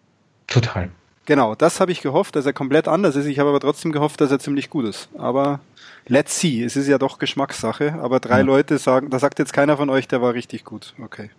[0.48, 0.90] Total.
[1.24, 3.26] Genau, das habe ich gehofft, dass er komplett anders ist.
[3.26, 5.08] Ich habe aber trotzdem gehofft, dass er ziemlich gut ist.
[5.16, 5.60] Aber
[6.06, 7.94] let's see, es ist ja doch Geschmackssache.
[8.00, 8.44] Aber drei ja.
[8.44, 10.94] Leute sagen, da sagt jetzt keiner von euch, der war richtig gut.
[11.02, 11.30] Okay.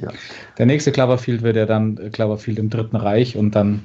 [0.00, 0.10] Ja.
[0.58, 3.82] Der nächste Cloverfield wird ja dann äh, Cloverfield im Dritten Reich und dann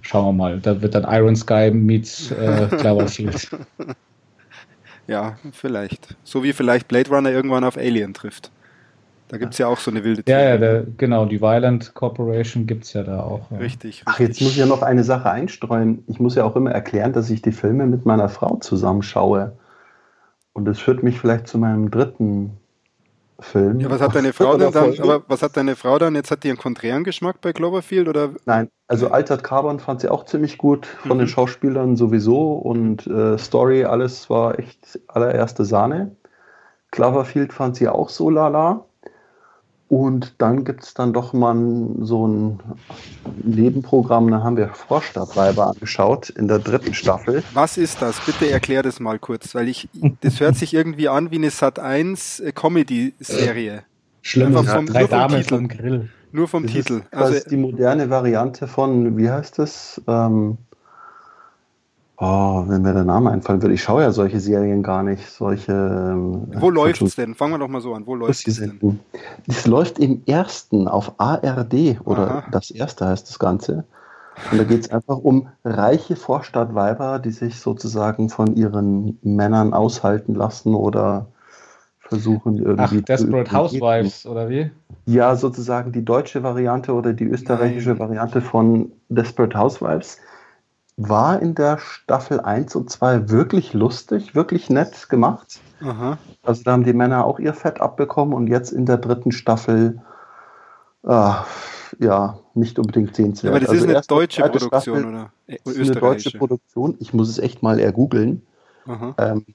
[0.00, 0.60] schauen wir mal.
[0.60, 3.50] Da wird dann Iron Sky meets äh, Cloverfield.
[5.06, 6.16] ja, vielleicht.
[6.24, 8.50] So wie vielleicht Blade Runner irgendwann auf Alien trifft.
[9.32, 10.42] Da gibt es ja auch so eine wilde Theorie.
[10.42, 13.50] Ja, ja, der, genau, die Violent Corporation gibt es ja da auch.
[13.50, 13.56] Ja.
[13.56, 14.02] Richtig, richtig.
[14.04, 16.04] Ach, jetzt muss ich ja noch eine Sache einstreuen.
[16.06, 19.56] Ich muss ja auch immer erklären, dass ich die Filme mit meiner Frau zusammenschaue.
[20.52, 22.58] Und das führt mich vielleicht zu meinem dritten
[23.40, 23.80] Film.
[23.80, 25.00] Ja, was hat deine Frau denn dann?
[25.00, 26.14] Aber was hat deine Frau dann?
[26.14, 28.32] Jetzt hat die einen konträren Geschmack bei Cloverfield oder?
[28.44, 31.20] Nein, also Altered Carbon fand sie auch ziemlich gut von mhm.
[31.20, 36.14] den Schauspielern sowieso und äh, Story alles war echt allererste Sahne.
[36.90, 38.84] Cloverfield fand sie auch so lala.
[39.92, 41.54] Und dann gibt es dann doch mal
[42.00, 42.60] so ein
[43.42, 47.42] Nebenprogramm, da haben wir Vorstadtweiber angeschaut in der dritten Staffel.
[47.52, 48.18] Was ist das?
[48.24, 49.90] Bitte erklär das mal kurz, weil ich,
[50.22, 53.82] das hört sich irgendwie an wie eine Sat 1 äh, Comedy-Serie.
[54.22, 56.08] Schlimm, Einfach vom, drei Damen vom Grill.
[56.32, 57.02] Nur vom das Titel.
[57.10, 60.00] Ist also die moderne Variante von, wie heißt das?
[60.08, 60.56] Ähm,
[62.24, 63.74] Oh, wenn mir der Name einfallen würde.
[63.74, 65.28] Ich schaue ja solche Serien gar nicht.
[65.28, 65.72] Solche.
[65.72, 67.34] Ähm, Wo läuft es denn?
[67.34, 68.06] Fangen wir doch mal so an.
[68.06, 69.00] Wo läuft es denn?
[69.48, 72.44] Es läuft im ersten auf ARD oder Aha.
[72.52, 73.82] das erste heißt das Ganze.
[74.52, 80.36] Und da geht es einfach um reiche Vorstadtweiber, die sich sozusagen von ihren Männern aushalten
[80.36, 81.26] lassen oder
[81.98, 83.00] versuchen irgendwie.
[83.00, 84.70] Ach, Desperate Housewives oder wie?
[85.06, 87.98] Ja, sozusagen die deutsche Variante oder die österreichische Nein.
[87.98, 90.18] Variante von Desperate Housewives
[90.96, 95.60] war in der Staffel 1 und 2 wirklich lustig, wirklich nett gemacht.
[95.80, 96.18] Aha.
[96.42, 100.00] Also da haben die Männer auch ihr Fett abbekommen und jetzt in der dritten Staffel
[101.04, 101.32] äh,
[101.98, 103.44] ja, nicht unbedingt sehenswert.
[103.44, 105.32] Ja, aber das also ist eine deutsche Produktion, Staffel oder?
[105.64, 106.96] Das ist eine deutsche Produktion.
[107.00, 108.42] Ich muss es echt mal ergoogeln.
[109.18, 109.46] Ähm,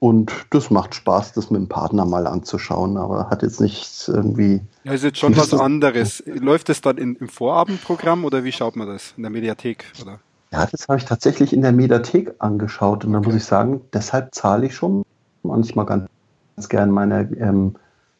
[0.00, 4.60] und das macht Spaß, das mit dem Partner mal anzuschauen, aber hat jetzt nichts irgendwie.
[4.84, 6.22] Ja, ist jetzt schon was anderes.
[6.26, 9.14] Läuft das dann in, im Vorabendprogramm oder wie schaut man das?
[9.16, 9.86] In der Mediathek?
[10.00, 10.20] Oder?
[10.52, 13.26] Ja, das habe ich tatsächlich in der Mediathek angeschaut und okay.
[13.26, 15.04] muss ich sagen, deshalb zahle ich schon
[15.42, 16.08] manchmal ganz,
[16.56, 17.76] ganz gern meine ähm,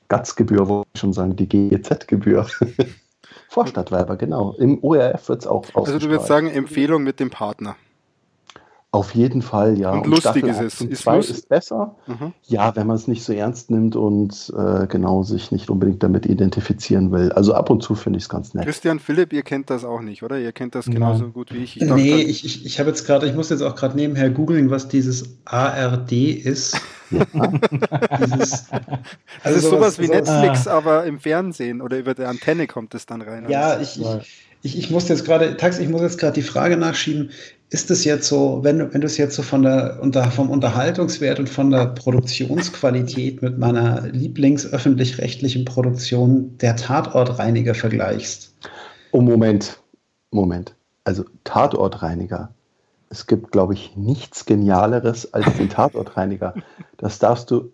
[0.09, 2.47] GATS-Gebühr, wo ich schon sagen, die GEZ-Gebühr.
[3.49, 4.53] Vorstadtweiber, genau.
[4.59, 7.77] Im ORF wird es auch Also du würdest sagen, Empfehlung mit dem Partner.
[8.91, 9.93] Auf jeden Fall, ja.
[9.93, 10.81] Und, und lustig Staffel ist es.
[10.81, 11.97] Ist, ist besser.
[12.07, 12.33] Mhm.
[12.45, 16.25] Ja, wenn man es nicht so ernst nimmt und äh, genau sich nicht unbedingt damit
[16.25, 17.31] identifizieren will.
[17.33, 18.65] Also ab und zu finde ich es ganz nett.
[18.65, 20.39] Christian Philipp, ihr kennt das auch nicht, oder?
[20.39, 21.31] Ihr kennt das genauso ja.
[21.31, 21.79] gut wie ich.
[21.79, 24.71] ich nee, ich, ich, ich habe jetzt gerade, ich muss jetzt auch gerade nebenher googeln,
[24.71, 26.81] was dieses ARD ist.
[27.11, 27.25] Ja.
[28.27, 28.67] dieses,
[29.43, 30.79] also ist sowas wie so, Netflix, ah.
[30.79, 33.47] aber im Fernsehen oder über der Antenne kommt es dann rein.
[33.51, 36.77] Ja, ich, ich, ich, ich muss jetzt gerade, Tax, ich muss jetzt gerade die Frage
[36.77, 37.31] nachschieben,
[37.71, 41.39] ist es jetzt so, wenn, wenn du es jetzt so von der, unter, vom Unterhaltungswert
[41.39, 48.55] und von der Produktionsqualität mit meiner Lieblingsöffentlich-rechtlichen Produktion der Tatortreiniger vergleichst?
[49.13, 49.81] Oh, Moment,
[50.31, 50.75] Moment.
[51.05, 52.53] Also Tatortreiniger.
[53.11, 56.55] Es gibt, glaube ich, nichts Genialeres als den Tatortreiniger.
[56.99, 57.73] Das darfst du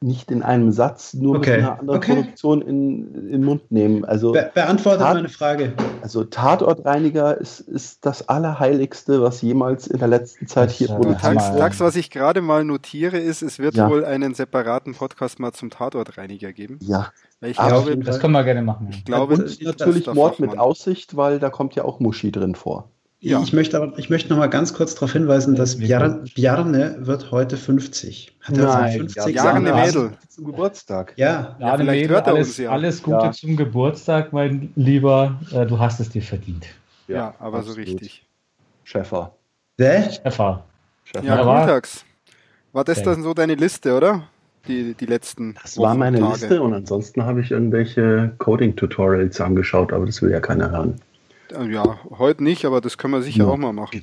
[0.00, 1.56] nicht in einem Satz nur okay.
[1.56, 2.14] mit einer anderen okay.
[2.14, 4.04] Produktion in, in den Mund nehmen.
[4.04, 5.72] Also Be beantworte Tat, meine Frage.
[6.02, 11.58] Also Tatortreiniger ist, ist das Allerheiligste, was jemals in der letzten Zeit hier produziert wurde.
[11.58, 13.88] Tax, was ich gerade mal notiere, ist, es wird ja.
[13.90, 16.78] wohl einen separaten Podcast mal zum Tatortreiniger geben.
[16.82, 17.12] Ja.
[17.40, 18.88] ich glaube, das können wir gerne machen.
[18.90, 22.90] Ich glaube, Und natürlich Mord mit Aussicht, weil da kommt ja auch Muschi drin vor.
[23.20, 23.42] Ja.
[23.42, 27.30] Ich möchte aber, ich möchte noch mal ganz kurz darauf hinweisen, dass Bjarne, Bjarne wird
[27.30, 28.36] heute 50.
[28.42, 31.14] Hat er Nein, 50 ja, Jahre Mädel zum Geburtstag.
[31.16, 32.70] Ja, ja, ja vielleicht hört er alles, uns ja.
[32.70, 33.32] Alles Gute ja.
[33.32, 35.40] zum Geburtstag, mein Lieber.
[35.50, 36.66] Äh, du hast es dir verdient.
[37.08, 38.26] Ja, aber so richtig.
[38.84, 39.34] Schäfer.
[39.78, 40.10] Wer?
[40.10, 40.64] Schäfer.
[41.04, 41.24] Schäfer.
[41.24, 42.04] Ja, Gutags.
[42.72, 44.28] War das dann so deine Liste, oder?
[44.68, 45.54] Die, die letzten.
[45.62, 46.32] Das war meine Tage.
[46.32, 51.00] Liste und ansonsten habe ich irgendwelche Coding-Tutorials angeschaut, aber das will ja keiner hören.
[51.70, 53.50] Ja, heute nicht, aber das können wir sicher ja.
[53.50, 54.02] auch mal machen.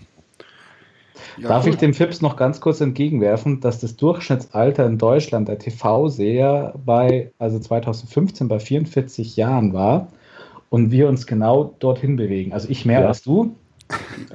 [1.38, 1.72] Ja, Darf cool.
[1.72, 7.32] ich dem Fips noch ganz kurz entgegenwerfen, dass das Durchschnittsalter in Deutschland der TV-Seher bei,
[7.40, 10.10] also 2015 bei 44 Jahren war
[10.70, 12.54] und wir uns genau dorthin bewegen.
[12.54, 13.08] Also ich mehr ja.
[13.08, 13.56] als du.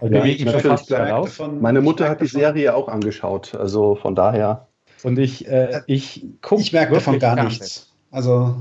[0.01, 1.41] Wir ja, bewegen schon fast darauf.
[1.61, 4.69] Meine Mutter hat die Serie auch angeschaut, also von daher.
[5.03, 6.63] Und ich, äh, ich gucke.
[6.63, 7.93] Ich merke davon gar nichts.
[8.11, 8.57] Also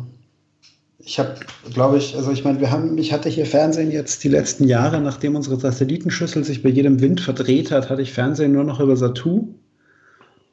[1.07, 1.35] Ich habe,
[1.73, 4.99] glaube ich, also ich meine, wir haben, ich hatte hier Fernsehen jetzt die letzten Jahre,
[4.99, 8.97] nachdem unsere Satellitenschüssel sich bei jedem Wind verdreht hat, hatte ich Fernsehen nur noch über
[8.97, 9.55] Satu.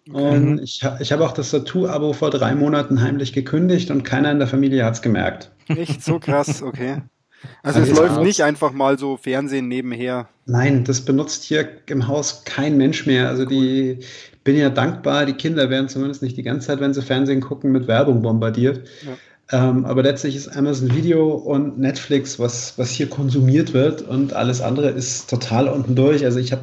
[0.09, 0.37] Okay.
[0.37, 4.39] Und ich, ich habe auch das Satu-Abo vor drei Monaten heimlich gekündigt und keiner in
[4.39, 5.51] der Familie hat es gemerkt.
[5.67, 7.03] Echt so krass, okay.
[7.65, 10.29] Also, also es läuft nicht einfach mal so Fernsehen nebenher.
[10.47, 13.29] Nein, das benutzt hier im Haus kein Mensch mehr.
[13.29, 13.99] Also die
[14.45, 17.73] bin ja dankbar, die Kinder werden zumindest nicht die ganze Zeit, wenn sie Fernsehen gucken,
[17.73, 18.87] mit Werbung bombardiert.
[19.05, 19.17] Ja.
[19.53, 24.61] Ähm, aber letztlich ist Amazon Video und Netflix, was, was hier konsumiert wird und alles
[24.61, 26.25] andere ist total unten durch.
[26.25, 26.63] Also ich habe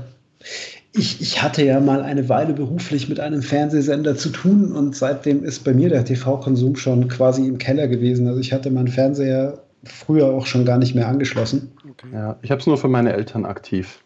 [0.94, 5.44] ich, ich hatte ja mal eine Weile beruflich mit einem Fernsehsender zu tun und seitdem
[5.44, 8.28] ist bei mir der TV-Konsum schon quasi im Keller gewesen.
[8.28, 11.72] Also ich hatte meinen Fernseher früher auch schon gar nicht mehr angeschlossen.
[11.90, 12.08] Okay.
[12.14, 14.04] Ja, ich habe es nur für meine Eltern aktiv.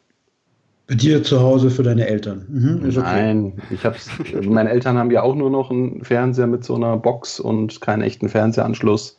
[0.88, 2.46] Bei dir zu Hause für deine Eltern?
[2.48, 3.00] Mhm, okay.
[3.00, 4.08] Nein, ich hab's,
[4.44, 8.04] meine Eltern haben ja auch nur noch einen Fernseher mit so einer Box und keinen
[8.04, 9.18] echten Fernsehanschluss.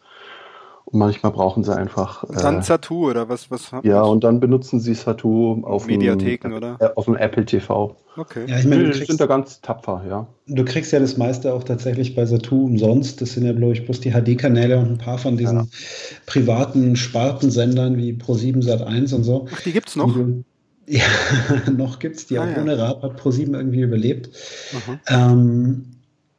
[0.85, 2.23] Und manchmal brauchen sie einfach.
[2.23, 3.51] Und dann äh, Satu oder was?
[3.51, 6.77] was ja, und dann benutzen sie Satu auf Mediatheken einem, oder?
[6.79, 7.97] Äh, auf dem Apple TV.
[8.17, 8.45] Okay.
[8.47, 10.29] Ja, ich meine, die sind da ganz tapfer, ja.
[10.47, 13.21] Du kriegst ja das meiste auch tatsächlich bei Satu umsonst.
[13.21, 15.67] Das sind ja, glaube ich, bloß die HD-Kanäle und ein paar von diesen ja.
[16.27, 19.49] privaten Spartensendern wie Pro7 Sat1 und so.
[19.53, 20.15] Ach, die gibt's noch?
[20.15, 20.45] Die,
[20.87, 21.05] ja,
[21.77, 22.63] noch gibt's die ah, auch ja.
[22.63, 24.31] ohne Rap, hat Pro7 irgendwie überlebt.
[25.09, 25.87] Ähm,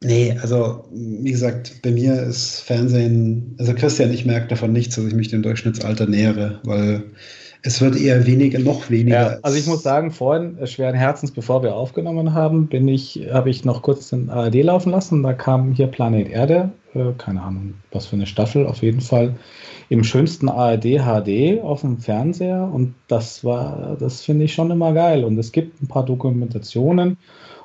[0.00, 5.04] Nee, also wie gesagt, bei mir ist Fernsehen, also Christian, ich merke davon nichts, dass
[5.06, 7.02] ich mich dem Durchschnittsalter nähere, weil
[7.62, 9.32] es wird eher weniger, noch weniger.
[9.32, 13.28] Ja, also ich muss sagen, vorhin, äh, schweren Herzens, bevor wir aufgenommen haben, bin ich,
[13.32, 15.22] habe ich noch kurz den ARD laufen lassen.
[15.22, 19.34] Da kam hier Planet Erde, äh, keine Ahnung, was für eine Staffel, auf jeden Fall
[19.88, 24.92] im schönsten ARD HD auf dem Fernseher und das war, das finde ich schon immer
[24.92, 25.24] geil.
[25.24, 27.16] Und es gibt ein paar Dokumentationen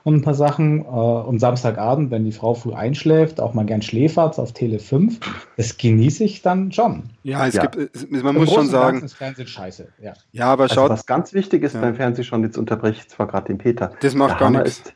[0.04, 0.82] und ein paar Sachen.
[0.82, 5.20] Äh, und Samstagabend, wenn die Frau früh einschläft, auch mal gern Schläferz auf Tele 5,
[5.58, 7.04] das genieße ich dann schon.
[7.24, 7.66] Ja, es ja.
[7.66, 9.04] gibt, man Im muss schon sagen.
[9.04, 9.88] Ist Fernsehen scheiße.
[10.02, 10.90] Ja, ja aber also schaut.
[10.90, 11.82] was ganz wichtig ist ja.
[11.82, 13.94] beim Fernsehen schon, jetzt unterbreche ich zwar gerade den Peter.
[14.02, 14.80] Das macht gar nichts.
[14.80, 14.94] Ist,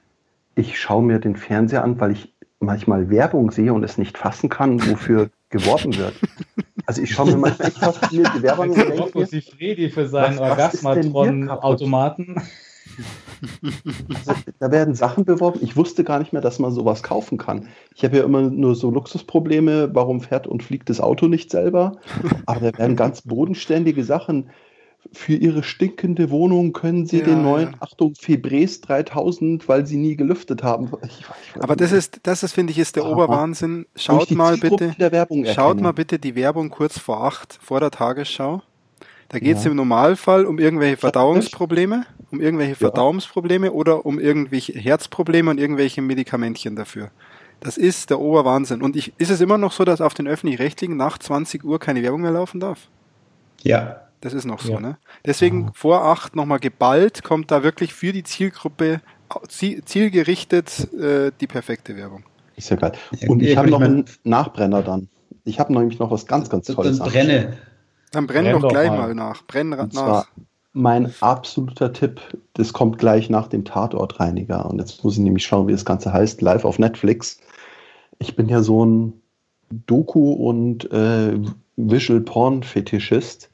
[0.55, 4.49] ich schaue mir den Fernseher an, weil ich manchmal Werbung sehe und es nicht fassen
[4.49, 6.13] kann, wofür geworben wird.
[6.85, 8.97] Also ich schaue mir manchmal echt fasziniert die Werbung an.
[8.97, 12.41] Rocco Sifredi für seinen Orgasmatron-Automaten.
[14.09, 15.59] Also, da werden Sachen beworben.
[15.61, 17.67] Ich wusste gar nicht mehr, dass man sowas kaufen kann.
[17.95, 19.93] Ich habe ja immer nur so Luxusprobleme.
[19.93, 21.93] Warum fährt und fliegt das Auto nicht selber?
[22.45, 24.49] Aber da werden ganz bodenständige Sachen.
[25.13, 27.77] Für ihre stinkende Wohnung können sie ja, den neuen, ja.
[27.79, 30.91] Achtung, Febres 3000, weil sie nie gelüftet haben.
[31.05, 31.19] Ich,
[31.55, 33.13] ich Aber das ist, das ist, finde ich, ist der Aha.
[33.13, 33.85] Oberwahnsinn.
[33.95, 34.95] Schaut mal bitte,
[35.53, 38.63] schaut mal bitte die Werbung kurz vor acht, vor der Tagesschau.
[39.29, 39.71] Da geht es ja.
[39.71, 42.77] im Normalfall um irgendwelche Verdauungsprobleme, um irgendwelche ja.
[42.77, 47.11] Verdauungsprobleme oder um irgendwelche Herzprobleme und irgendwelche Medikamentchen dafür.
[47.59, 48.81] Das ist der Oberwahnsinn.
[48.81, 52.03] Und ich, ist es immer noch so, dass auf den öffentlich-rechtlichen nach 20 Uhr keine
[52.03, 52.87] Werbung mehr laufen darf?
[53.63, 54.01] Ja.
[54.21, 54.79] Das ist noch so, ja.
[54.79, 54.97] ne?
[55.25, 59.01] Deswegen vor acht nochmal geballt kommt da wirklich für die Zielgruppe
[59.47, 62.23] zielgerichtet äh, die perfekte Werbung.
[62.55, 62.93] Ist ja geil.
[63.27, 65.09] Und ich habe noch einen Nachbrenner dann.
[65.43, 66.97] Ich habe nämlich noch was ganz, ganz Tolles.
[66.97, 67.57] Dann brenne.
[68.11, 68.97] Dann brenn, brenn doch gleich mal.
[68.97, 69.45] mal nach.
[69.45, 70.27] Brenn Und nach.
[70.73, 72.21] Mein absoluter Tipp,
[72.53, 74.65] das kommt gleich nach dem Tatortreiniger.
[74.69, 77.39] Und jetzt muss ich nämlich schauen, wie das Ganze heißt, live auf Netflix.
[78.19, 79.13] Ich bin ja so ein
[79.71, 81.39] Doku- und äh,
[81.77, 83.49] Visual-Porn-Fetischist.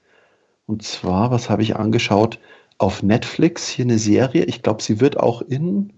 [0.65, 2.39] Und zwar, was habe ich angeschaut?
[2.77, 4.43] Auf Netflix hier eine Serie.
[4.45, 5.93] Ich glaube, sie wird auch in.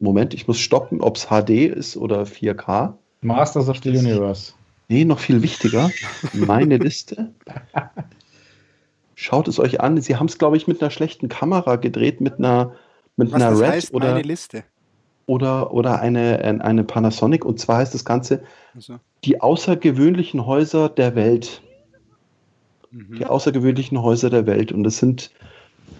[0.00, 2.94] Moment, ich muss stoppen, ob es HD ist oder 4K.
[3.20, 4.52] Masters of the Universe.
[4.92, 5.90] Nee, noch viel wichtiger,
[6.34, 7.32] meine Liste.
[9.14, 9.98] Schaut es euch an.
[10.02, 12.74] Sie haben es, glaube ich, mit einer schlechten Kamera gedreht, mit einer,
[13.16, 14.64] mit Was einer Red heißt, oder, Liste?
[15.24, 17.46] oder, oder eine, eine Panasonic.
[17.46, 18.42] Und zwar heißt das Ganze
[18.74, 18.98] also.
[19.24, 21.62] die außergewöhnlichen Häuser der Welt.
[22.90, 23.16] Mhm.
[23.16, 24.72] Die außergewöhnlichen Häuser der Welt.
[24.72, 25.30] Und es sind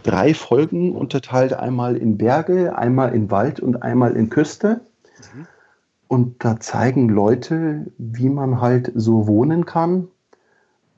[0.02, 4.82] drei Folgen unterteilt, einmal in Berge, einmal in Wald und einmal in Küste.
[5.34, 5.46] Mhm.
[6.12, 10.08] Und da zeigen Leute, wie man halt so wohnen kann.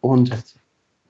[0.01, 0.57] Und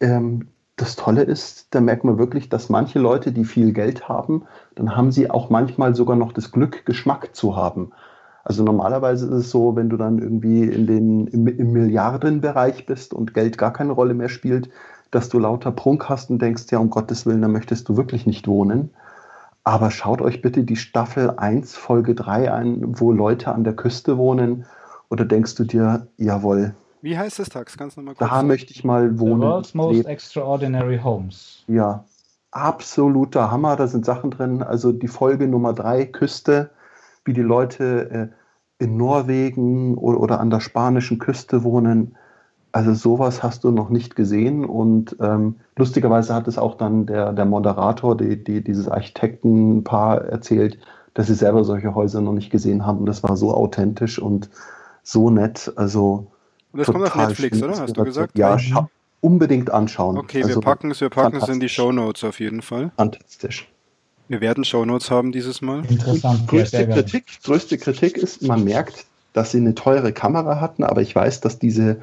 [0.01, 4.43] ähm, das Tolle ist, da merkt man wirklich, dass manche Leute, die viel Geld haben,
[4.75, 7.93] dann haben sie auch manchmal sogar noch das Glück, Geschmack zu haben.
[8.45, 13.15] Also normalerweise ist es so, wenn du dann irgendwie in den, im, im Milliardenbereich bist
[13.15, 14.69] und Geld gar keine Rolle mehr spielt,
[15.13, 18.27] dass du lauter Prunk hast und denkst, ja, um Gottes Willen, da möchtest du wirklich
[18.27, 18.91] nicht wohnen.
[19.65, 24.19] Aber schaut euch bitte die Staffel 1, Folge 3 an, wo Leute an der Küste
[24.19, 24.67] wohnen.
[25.09, 26.75] Oder denkst du dir, jawohl.
[27.01, 27.77] Wie heißt das Tax?
[27.79, 28.49] Kannst du mal kurz Da sagen?
[28.49, 29.41] möchte ich mal wohnen.
[29.41, 30.09] The World's Most leben.
[30.09, 31.65] Extraordinary Homes.
[31.67, 32.05] Ja,
[32.51, 33.77] absoluter Hammer.
[33.77, 34.63] Da sind Sachen drin.
[34.63, 36.71] Also die Folge Nummer 3, Küste,
[37.25, 38.31] wie die Leute
[38.79, 42.17] äh, in Norwegen oder, oder an der spanischen Küste wohnen.
[42.75, 47.33] Also sowas hast du noch nicht gesehen und ähm, lustigerweise hat es auch dann der,
[47.33, 50.79] der Moderator, die, die, dieses Architektenpaar erzählt,
[51.15, 54.51] dass sie selber solche Häuser noch nicht gesehen haben und das war so authentisch und
[55.05, 55.73] so nett.
[55.77, 56.27] Also
[56.73, 57.79] und das kommt auf Netflix, oder?
[57.79, 58.37] Hast du gesagt?
[58.37, 58.59] Ja,
[59.21, 60.19] unbedingt anschauen.
[60.19, 62.91] Okay, also, wir packen es, wir packen es in die Show Notes auf jeden Fall.
[62.97, 63.69] Fantastisch.
[64.27, 65.85] Wir werden Show Notes haben dieses Mal.
[65.89, 66.49] Interessant.
[66.49, 71.15] Größte Kritik, größte Kritik ist, man merkt, dass sie eine teure Kamera hatten, aber ich
[71.15, 72.01] weiß, dass diese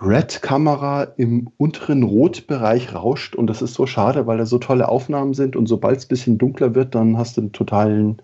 [0.00, 5.34] Red-Kamera im unteren Rotbereich rauscht und das ist so schade, weil da so tolle Aufnahmen
[5.34, 8.22] sind und sobald es ein bisschen dunkler wird, dann hast du einen totalen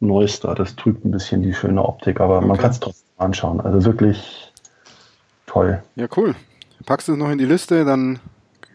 [0.00, 0.54] Noise da.
[0.54, 2.46] Das trübt ein bisschen die schöne Optik, aber okay.
[2.46, 3.60] man kann es trotzdem anschauen.
[3.60, 4.52] Also wirklich
[5.46, 5.82] toll.
[5.96, 6.34] Ja, cool.
[6.86, 8.18] Packst du es noch in die Liste, dann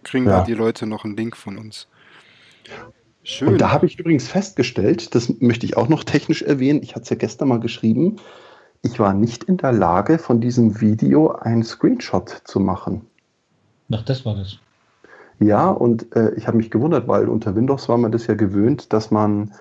[0.03, 0.39] kriegen ja.
[0.39, 1.87] da die Leute noch einen Link von uns.
[3.23, 3.49] Schön.
[3.49, 7.03] Und da habe ich übrigens festgestellt, das möchte ich auch noch technisch erwähnen, ich hatte
[7.03, 8.17] es ja gestern mal geschrieben,
[8.81, 13.05] ich war nicht in der Lage, von diesem Video einen Screenshot zu machen.
[13.91, 14.59] Ach, das war das.
[15.39, 18.91] Ja, und äh, ich habe mich gewundert, weil unter Windows war man das ja gewöhnt,
[18.93, 19.53] dass man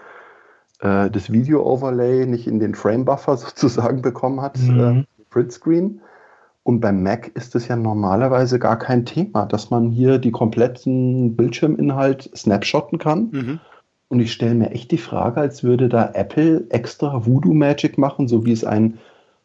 [0.80, 5.06] äh, das Video-Overlay nicht in den Frame-Buffer sozusagen bekommen hat, mhm.
[5.18, 6.00] äh, Print-Screen.
[6.62, 11.34] Und beim Mac ist es ja normalerweise gar kein Thema, dass man hier die kompletten
[11.34, 13.30] Bildschirminhalt snapshotten kann.
[13.30, 13.60] Mhm.
[14.08, 18.26] Und ich stelle mir echt die Frage, als würde da Apple extra Voodoo Magic machen,
[18.26, 18.98] so wie es ein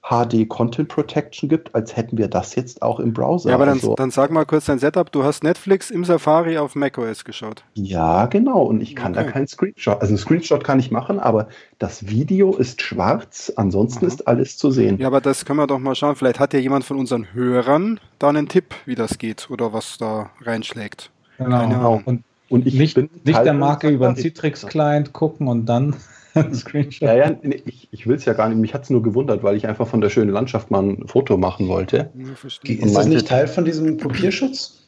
[0.10, 3.50] HD Content Protection gibt, als hätten wir das jetzt auch im Browser.
[3.50, 5.10] Ja, aber dann, also, dann sag mal kurz dein Setup.
[5.12, 7.64] Du hast Netflix im Safari auf macOS geschaut.
[7.74, 8.64] Ja, genau.
[8.64, 9.26] Und ich kann okay.
[9.26, 10.02] da keinen Screenshot.
[10.02, 11.48] Also einen Screenshot kann ich machen, aber
[11.80, 13.54] das Video ist schwarz.
[13.56, 14.14] Ansonsten Aha.
[14.14, 14.98] ist alles zu sehen.
[15.00, 16.18] Ja, aber das können wir doch mal schauen.
[16.18, 19.98] Vielleicht hat ja jemand von unseren Hörern da einen Tipp, wie das geht oder was
[19.98, 21.12] da reinschlägt.
[21.38, 21.68] Genau.
[21.68, 22.02] genau.
[22.04, 22.24] Und
[22.54, 25.96] und ich nicht, bin nicht der Marke über den Citrix-Client gucken und dann
[26.36, 27.02] ein Screenshot.
[27.02, 28.60] Ja, ja, nee, ich, ich will es ja gar nicht.
[28.60, 31.36] Mich hat es nur gewundert, weil ich einfach von der schönen Landschaft mal ein Foto
[31.36, 32.12] machen wollte.
[32.14, 34.84] Ja, ist das nicht Teil von diesem Kopierschutz?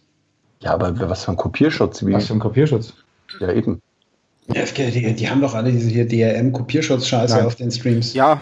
[0.59, 2.05] Ja, aber was für ein Kopierschutz?
[2.05, 2.13] Wie?
[2.13, 2.93] Was für ein Kopierschutz?
[3.39, 3.81] Ja, eben.
[4.53, 8.13] Ja, die, die haben doch alle diese hier DRM-Kopierschutz-Scheiße auf den Streams.
[8.13, 8.41] Ja.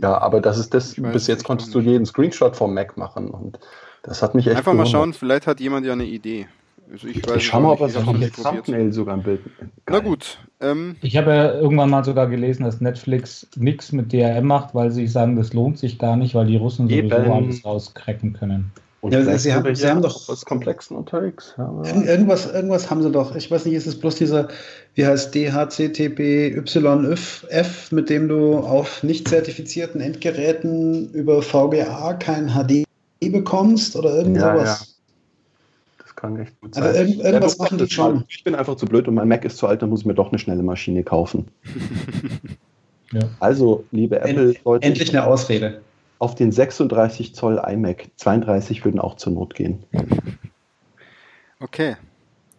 [0.00, 3.58] Ja, aber das ist das, bis jetzt konntest du jeden Screenshot vom Mac machen und
[4.04, 4.92] das hat mich echt Einfach gewundert.
[4.92, 6.46] mal schauen, vielleicht hat jemand ja eine Idee.
[6.90, 9.40] Also ich, weiß ich schau mal, ob er so ein Thumbnail sogar ein Bild.
[9.58, 9.68] Geil.
[9.90, 10.38] Na gut.
[10.60, 14.90] Ähm, ich habe ja irgendwann mal sogar gelesen, dass Netflix nichts mit DRM macht, weil
[14.90, 17.32] sie sagen, das lohnt sich gar nicht, weil die Russen sowieso Eben.
[17.32, 18.72] alles rauskrecken können.
[19.02, 21.54] Und ja, sie haben, sie haben doch was Komplexen unterwegs.
[21.58, 23.36] Ja, irgendwas, irgendwas haben sie doch.
[23.36, 24.48] Ich weiß nicht, ist es bloß dieser,
[24.94, 26.62] wie heißt DHCTPYF,
[27.92, 32.84] mit dem du auf nicht zertifizierten Endgeräten über VGA kein HD
[33.20, 34.80] bekommst oder irgend ja, sowas?
[34.80, 34.95] Ja
[36.16, 36.84] kann echt gut sein.
[36.84, 38.24] Aber irgend, irgendwas ja, machen die schon.
[38.28, 40.14] Ich bin einfach zu blöd und mein Mac ist zu alt, dann muss ich mir
[40.14, 41.48] doch eine schnelle Maschine kaufen.
[43.12, 43.20] ja.
[43.38, 44.86] Also, liebe Apple-Leute.
[44.86, 45.80] Endlich eine Ausrede.
[46.18, 49.84] Auf den 36 Zoll iMac, 32 würden auch zur Not gehen.
[51.60, 51.96] Okay,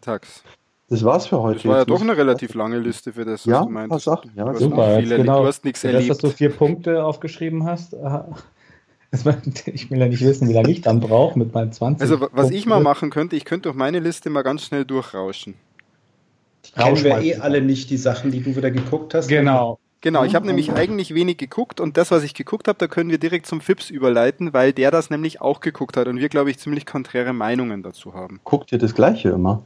[0.02, 0.44] Tax.
[0.90, 1.60] Das war's für heute.
[1.60, 4.06] Das war ja doch eine relativ lange Liste für das, was ja, du meinst.
[4.06, 4.32] Sachen.
[4.36, 5.00] Ja, du super.
[5.00, 5.42] Viele, genau.
[5.42, 6.10] Du hast nichts erlebt.
[6.10, 7.94] Das, dass du vier Punkte aufgeschrieben hast,
[9.66, 12.02] Ich will ja nicht wissen, wie lange ich dann brauche mit meinen 20.
[12.02, 15.56] Also, was ich mal machen könnte, ich könnte durch meine Liste mal ganz schnell durchrauschen.
[16.76, 19.28] Kennen wir eh alle nicht die Sachen, die du wieder geguckt hast.
[19.28, 19.80] Genau.
[20.02, 23.10] Genau, ich habe nämlich eigentlich wenig geguckt und das, was ich geguckt habe, da können
[23.10, 26.52] wir direkt zum Fips überleiten, weil der das nämlich auch geguckt hat und wir, glaube
[26.52, 28.40] ich, ziemlich konträre Meinungen dazu haben.
[28.44, 29.64] Guckt ihr das Gleiche immer?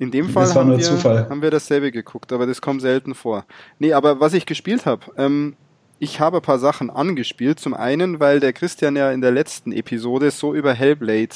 [0.00, 3.44] In dem Fall, haben wir, haben wir, dasselbe geguckt, aber das kommt selten vor.
[3.78, 5.54] Nee, aber was ich gespielt habe, ähm,
[6.00, 7.60] ich habe ein paar Sachen angespielt.
[7.60, 11.28] Zum einen, weil der Christian ja in der letzten Episode so über Hellblade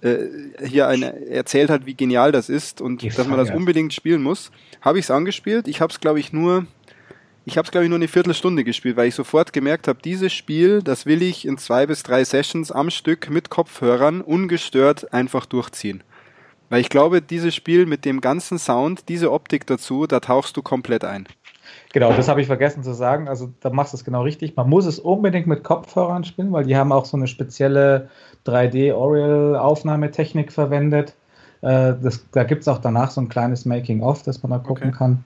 [0.00, 0.18] äh,
[0.64, 4.22] hier eine, erzählt hat, wie genial das ist und Die dass man das unbedingt spielen
[4.22, 5.66] muss, habe ich es angespielt.
[5.66, 6.66] Ich habe es, glaube ich, nur
[7.44, 10.32] ich habe es, glaube ich, nur eine Viertelstunde gespielt, weil ich sofort gemerkt habe, dieses
[10.32, 15.46] Spiel, das will ich in zwei bis drei Sessions am Stück mit Kopfhörern ungestört einfach
[15.46, 16.02] durchziehen.
[16.70, 20.62] Weil ich glaube, dieses Spiel mit dem ganzen Sound, diese Optik dazu, da tauchst du
[20.62, 21.28] komplett ein.
[21.96, 23.26] Genau, das habe ich vergessen zu sagen.
[23.26, 24.54] Also da machst du es genau richtig.
[24.54, 28.10] Man muss es unbedingt mit Kopfhörern spielen, weil die haben auch so eine spezielle
[28.44, 31.14] 3D-Oriel-Aufnahmetechnik verwendet.
[31.62, 34.88] Äh, das, da gibt es auch danach so ein kleines Making-of, das man da gucken
[34.88, 34.98] okay.
[34.98, 35.24] kann.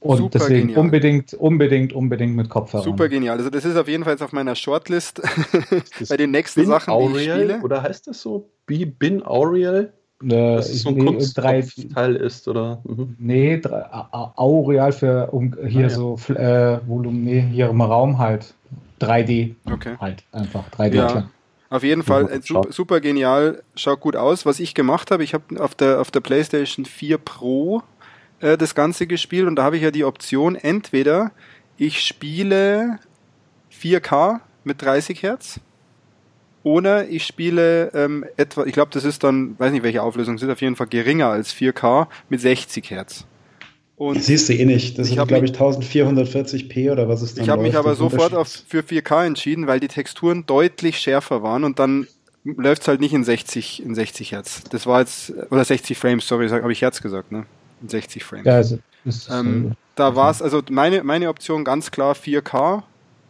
[0.00, 0.84] Und Super deswegen genial.
[0.84, 2.84] unbedingt, unbedingt, unbedingt mit Kopfhörern.
[2.84, 3.38] Super genial.
[3.38, 5.22] Also das ist auf jeden Fall jetzt auf meiner Shortlist
[6.10, 7.62] bei den nächsten Bin Sachen, Auriel, die ich spiele.
[7.62, 8.50] Oder heißt das so?
[8.66, 9.94] Bin Auriel?
[10.24, 12.80] Äh, dass es so ein nee, Kunstteil ist, oder?
[12.84, 13.16] Mhm.
[13.18, 15.90] Nee, drei, Aureal für um, hier ah, ja.
[15.90, 18.54] so äh, Volumen, nee, hier im Raum halt.
[19.00, 19.56] 3D.
[19.70, 19.96] Okay.
[20.00, 20.94] Halt einfach 3D.
[20.94, 21.28] Ja.
[21.70, 24.46] Auf jeden Fall äh, super, super, genial, schaut gut aus.
[24.46, 27.82] Was ich gemacht habe, ich habe auf der, auf der PlayStation 4 Pro
[28.40, 31.32] äh, das Ganze gespielt und da habe ich ja die Option, entweder
[31.78, 32.98] ich spiele
[33.72, 35.60] 4K mit 30 Hertz
[36.64, 40.50] Oder ich spiele ähm, etwa, ich glaube, das ist dann, weiß nicht welche Auflösung, sind
[40.50, 43.24] auf jeden Fall geringer als 4K mit 60 Hertz.
[43.96, 44.98] Und das siehst du eh nicht.
[44.98, 47.44] Das sind, glaube ich, 1440p oder was ist das?
[47.44, 51.64] Ich habe mich aber sofort auf, für 4K entschieden, weil die Texturen deutlich schärfer waren
[51.64, 52.06] und dann
[52.44, 54.64] läuft es halt nicht in 60, in 60 Hertz.
[54.70, 57.46] Das war jetzt, oder 60 Frames, sorry, habe ich Hertz gesagt, ne?
[57.80, 58.46] In 60 Frames.
[58.46, 58.78] Ja, also,
[59.30, 62.82] ähm, da war es, also meine, meine Option ganz klar 4K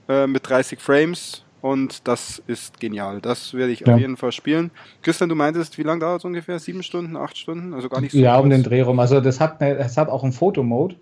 [0.08, 3.20] äh, mit 30 Frames und das ist genial.
[3.20, 3.94] Das werde ich ja.
[3.94, 4.72] auf jeden Fall spielen.
[5.00, 6.58] Christian, du meintest, wie lange dauert es ungefähr?
[6.58, 7.72] Sieben Stunden, acht Stunden?
[7.72, 8.18] Also gar nicht so.
[8.18, 8.98] Ja, um den Dreh rum.
[8.98, 10.96] Also das hat, eine, das hat auch einen Fotomode.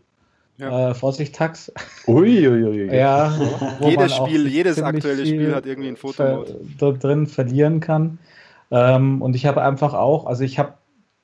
[0.59, 0.91] Ja.
[0.91, 1.73] Äh, Vorsicht, Tax.
[2.07, 2.95] Uiuiui.
[2.95, 3.35] Ja,
[3.81, 6.61] jedes Spiel, jedes aktuelle Spiel hat irgendwie einen Fotomode.
[6.79, 8.19] Dort drin verlieren kann.
[8.71, 10.75] Ähm, und ich habe einfach auch, also ich habe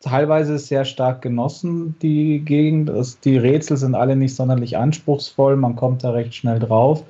[0.00, 2.90] teilweise sehr stark genossen, die Gegend.
[3.24, 7.04] Die Rätsel sind alle nicht sonderlich anspruchsvoll, man kommt da recht schnell drauf.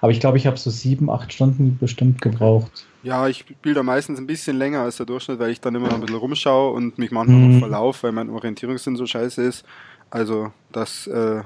[0.00, 2.86] Aber ich glaube, ich habe so sieben, acht Stunden bestimmt gebraucht.
[3.02, 5.88] Ja, ich spiele da meistens ein bisschen länger als der Durchschnitt, weil ich dann immer
[5.88, 7.52] noch ein bisschen rumschaue und mich manchmal mhm.
[7.52, 9.64] noch verlaufe, weil mein Orientierungssinn so scheiße ist.
[10.10, 11.42] Also das, äh,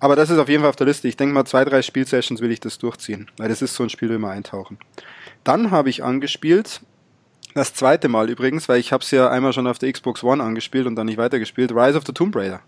[0.00, 1.08] aber das ist auf jeden Fall auf der Liste.
[1.08, 3.90] Ich denke mal, zwei, drei Spielsessions will ich das durchziehen, weil das ist so ein
[3.90, 4.78] Spiel, wie wir eintauchen.
[5.44, 6.80] Dann habe ich angespielt,
[7.54, 10.42] das zweite Mal übrigens, weil ich habe es ja einmal schon auf der Xbox One
[10.42, 12.60] angespielt und dann nicht weitergespielt, Rise of the Tomb Raider.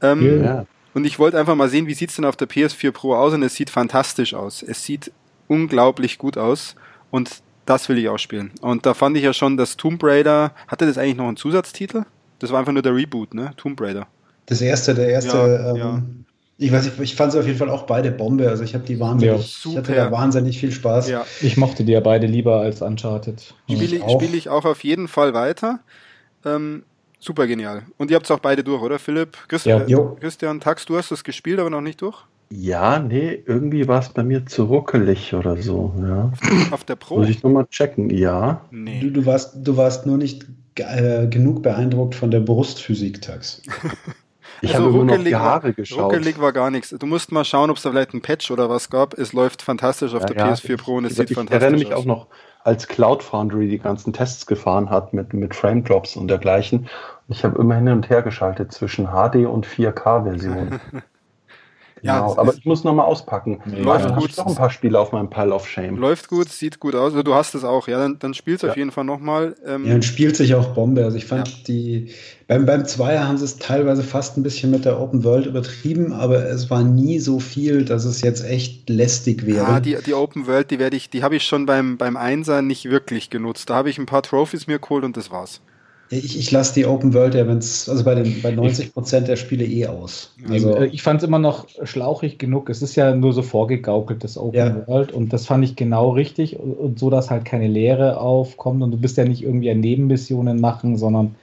[0.00, 0.66] Ähm, ja.
[0.94, 3.42] Und ich wollte einfach mal sehen, wie sieht's denn auf der PS4 Pro aus und
[3.42, 4.62] es sieht fantastisch aus.
[4.62, 5.12] Es sieht
[5.46, 6.74] unglaublich gut aus
[7.10, 8.50] und das will ich auch spielen.
[8.60, 12.04] Und da fand ich ja schon, dass Tomb Raider, hatte das eigentlich noch einen Zusatztitel?
[12.38, 13.50] Das war einfach nur der Reboot, ne?
[13.56, 14.06] Tomb Raider.
[14.46, 16.02] Das erste, der erste, ja, ähm, ja.
[16.56, 18.48] ich weiß nicht, ich fand sie auf jeden Fall auch beide Bombe.
[18.48, 21.10] Also ich habe die wahnsinnig, ja, ich hatte da wahnsinnig viel Spaß.
[21.10, 21.26] Ja.
[21.42, 23.54] Ich mochte die ja beide lieber als Uncharted.
[23.70, 25.80] Spiele ich, spiel ich auch auf jeden Fall weiter.
[26.46, 26.84] Ähm,
[27.18, 27.82] Super genial.
[27.96, 29.36] Und ihr habt es auch beide durch, oder Philipp?
[29.48, 29.98] Christian, ja.
[30.20, 32.24] Christian Tax, du hast es gespielt, aber noch nicht durch?
[32.50, 35.92] Ja, nee, irgendwie war es bei mir zu ruckelig oder so.
[36.00, 36.32] Ja.
[36.70, 37.18] Auf der Pro?
[37.18, 38.62] Muss ich nochmal checken, ja.
[38.70, 39.00] Nee.
[39.00, 40.46] Du, du, warst, du warst nur nicht
[40.76, 43.62] äh, genug beeindruckt von der Brustphysik, Tax.
[44.60, 46.12] Ich also habe nur noch die Haare war, geschaut.
[46.12, 46.90] Ruckelig war gar nichts.
[46.90, 49.16] Du musst mal schauen, ob es da vielleicht ein Patch oder was gab.
[49.16, 51.80] Es läuft fantastisch auf ja, der ja, PS4 Pro und es sieht ich fantastisch aus.
[51.80, 52.26] Ich erinnere mich auch noch,
[52.68, 56.86] als Cloud Foundry die ganzen Tests gefahren hat mit, mit Frame Drops und dergleichen.
[57.28, 59.64] Ich habe immer hin und her geschaltet zwischen HD und
[61.98, 62.14] 4K-Version.
[62.14, 62.40] Ja, genau.
[62.40, 63.60] aber ich muss nochmal auspacken.
[63.66, 64.30] Läuft ja, gut.
[64.30, 65.96] Ich noch ein paar Spiele auf meinem Pile of Shame.
[65.96, 67.12] Läuft gut, sieht gut aus.
[67.12, 68.72] Also du hast es auch, ja, dann, dann spielst du ja.
[68.72, 69.54] auf jeden Fall nochmal.
[69.66, 71.04] Ähm, ja, und spielt sich auch Bombe.
[71.04, 71.54] Also ich fand ja.
[71.66, 72.10] die,
[72.46, 76.12] beim, beim Zweier haben sie es teilweise fast ein bisschen mit der Open World übertrieben,
[76.12, 79.58] aber es war nie so viel, dass es jetzt echt lästig wäre.
[79.58, 82.62] Ja, die, die Open World, die werde ich, die habe ich schon beim, beim Einser
[82.62, 83.68] nicht wirklich genutzt.
[83.68, 85.60] Da habe ich ein paar Trophies mir geholt und das war's.
[86.10, 89.28] Ich, ich lasse die Open World ja, wenn es, also bei, den, bei 90 Prozent
[89.28, 90.32] der Spiele eh aus.
[90.48, 92.70] Also, äh, ich fand es immer noch schlauchig genug.
[92.70, 94.86] Es ist ja nur so vorgegaukelt, das Open ja.
[94.86, 95.12] World.
[95.12, 96.58] Und das fand ich genau richtig.
[96.58, 98.82] Und, und so, dass halt keine Leere aufkommt.
[98.82, 101.34] Und du bist ja nicht irgendwie an Nebenmissionen machen, sondern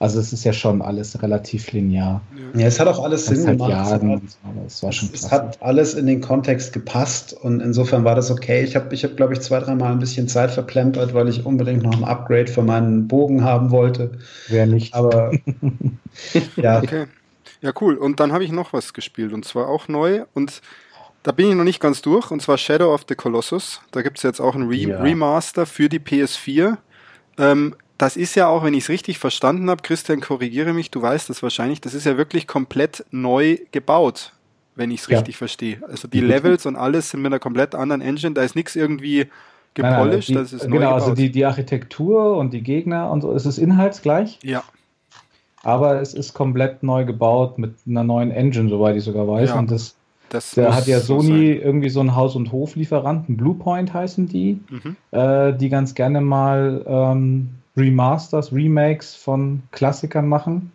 [0.00, 2.20] also es ist ja schon alles relativ linear.
[2.54, 3.70] Ja, es hat auch alles Sinn halt gemacht.
[3.70, 4.22] Jahren,
[4.66, 8.62] es, hat, es, es hat alles in den Kontext gepasst und insofern war das okay.
[8.62, 11.82] Ich habe, ich hab, glaube ich, zwei, dreimal ein bisschen Zeit verplempert, weil ich unbedingt
[11.82, 14.12] noch ein Upgrade für meinen Bogen haben wollte.
[14.46, 14.94] Wer nicht.
[14.94, 15.32] Aber
[16.56, 16.78] ja.
[16.78, 17.06] Okay.
[17.60, 17.96] Ja, cool.
[17.96, 20.62] Und dann habe ich noch was gespielt und zwar auch neu und
[21.24, 23.80] da bin ich noch nicht ganz durch und zwar Shadow of the Colossus.
[23.90, 25.02] Da gibt es jetzt auch ein Re ja.
[25.02, 26.76] Remaster für die PS4.
[27.36, 31.02] Ähm, das ist ja auch, wenn ich es richtig verstanden habe, Christian, korrigiere mich, du
[31.02, 34.32] weißt das wahrscheinlich, das ist ja wirklich komplett neu gebaut,
[34.76, 35.18] wenn ich es ja.
[35.18, 35.80] richtig verstehe.
[35.88, 39.26] Also die Levels und alles sind mit einer komplett anderen Engine, da ist nichts irgendwie
[39.74, 43.58] gepolished, das ist Genau, also die, die Architektur und die Gegner und so, es ist
[43.58, 44.38] inhaltsgleich.
[44.44, 44.62] Ja.
[45.64, 49.50] Aber es ist komplett neu gebaut mit einer neuen Engine, soweit ich sogar weiß.
[49.50, 49.58] Ja.
[49.58, 49.96] Und das,
[50.28, 54.60] das da hat ja Sony so irgendwie so einen Haus- und Hoflieferanten, Bluepoint heißen die,
[54.70, 54.96] mhm.
[55.10, 60.72] äh, die ganz gerne mal ähm, Remasters, Remakes von Klassikern machen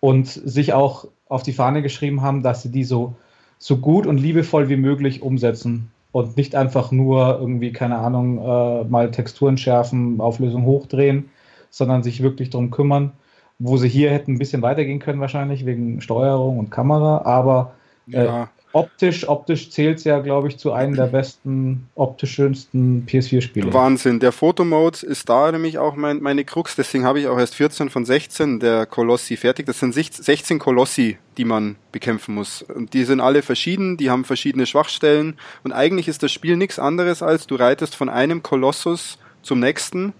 [0.00, 3.14] und sich auch auf die Fahne geschrieben haben, dass sie die so,
[3.58, 8.84] so gut und liebevoll wie möglich umsetzen und nicht einfach nur irgendwie, keine Ahnung, äh,
[8.84, 11.30] mal Texturen schärfen, Auflösung hochdrehen,
[11.70, 13.12] sondern sich wirklich darum kümmern,
[13.58, 17.72] wo sie hier hätten ein bisschen weitergehen können wahrscheinlich wegen Steuerung und Kamera, aber
[18.12, 23.06] äh, ja optisch, optisch zählt es ja, glaube ich, zu einem der besten, optisch schönsten
[23.06, 23.72] PS4-Spiele.
[23.72, 24.20] Wahnsinn.
[24.20, 26.76] Der Fotomode ist da nämlich auch mein, meine Krux.
[26.76, 29.64] Deswegen habe ich auch erst 14 von 16 der Kolossi fertig.
[29.64, 32.60] Das sind 16 Kolossi, die man bekämpfen muss.
[32.62, 35.38] Und die sind alle verschieden, die haben verschiedene Schwachstellen.
[35.64, 40.12] Und eigentlich ist das Spiel nichts anderes als du reitest von einem Kolossus zum nächsten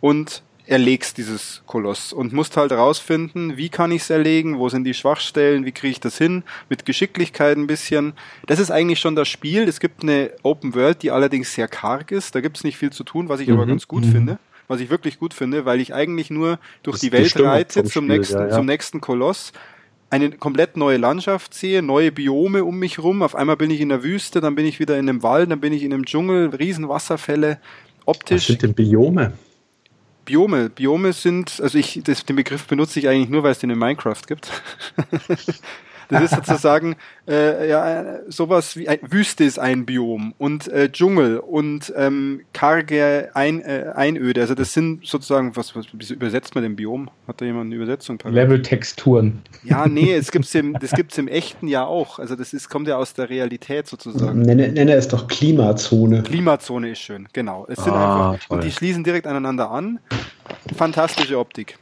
[0.00, 4.84] und erlegst dieses Koloss und musst halt rausfinden, wie kann ich es erlegen, wo sind
[4.84, 8.12] die Schwachstellen, wie kriege ich das hin, mit Geschicklichkeit ein bisschen.
[8.46, 9.66] Das ist eigentlich schon das Spiel.
[9.66, 12.34] Es gibt eine Open World, die allerdings sehr karg ist.
[12.34, 13.54] Da gibt es nicht viel zu tun, was ich mhm.
[13.54, 14.12] aber ganz gut mhm.
[14.12, 14.38] finde.
[14.68, 18.04] Was ich wirklich gut finde, weil ich eigentlich nur durch das die Welt reite zum
[18.04, 18.54] Spiel, nächsten, ja, ja.
[18.54, 19.52] zum nächsten Koloss
[20.10, 23.22] eine komplett neue Landschaft sehe, neue Biome um mich rum.
[23.22, 25.60] Auf einmal bin ich in der Wüste, dann bin ich wieder in einem Wald, dann
[25.60, 27.58] bin ich in einem Dschungel, Riesenwasserfälle.
[28.04, 28.42] Optisch.
[28.42, 29.32] Was sind denn Biome?
[30.28, 30.68] Biome.
[30.68, 33.78] Biome sind, also ich, das, den Begriff benutze ich eigentlich nur, weil es den in
[33.78, 34.50] Minecraft gibt.
[36.08, 36.96] Das ist sozusagen
[37.28, 43.30] äh, ja, sowas wie ein, Wüste ist ein Biom und äh, Dschungel und ähm, karge
[43.34, 44.40] ein, äh, Einöde.
[44.40, 47.10] Also das sind sozusagen, was, was wie übersetzt man den Biom?
[47.26, 48.18] Hat da jemand eine Übersetzung?
[48.24, 49.42] Level-Texturen.
[49.64, 52.18] Ja, nee, es gibt's im, das gibt es im echten ja auch.
[52.18, 54.42] Also das ist, kommt ja aus der Realität sozusagen.
[54.42, 56.22] Nenne, nenne es doch Klimazone.
[56.22, 57.66] Klimazone ist schön, genau.
[57.68, 60.00] Es sind ah, einfach, und die schließen direkt aneinander an.
[60.74, 61.78] Fantastische Optik.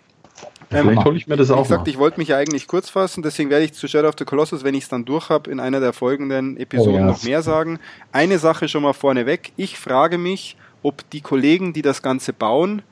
[0.71, 1.59] Ähm, Vielleicht hole ich mir das auch.
[1.59, 1.91] Wie gesagt, mal.
[1.91, 4.65] ich wollte mich ja eigentlich kurz fassen, deswegen werde ich zu Shadow of the Colossus,
[4.65, 7.07] wenn ich es dann durch habe, in einer der folgenden Episoden oh, ja.
[7.07, 7.79] noch mehr sagen.
[8.13, 9.53] Eine Sache schon mal vorneweg.
[9.57, 12.83] Ich frage mich, ob die Kollegen, die das Ganze bauen,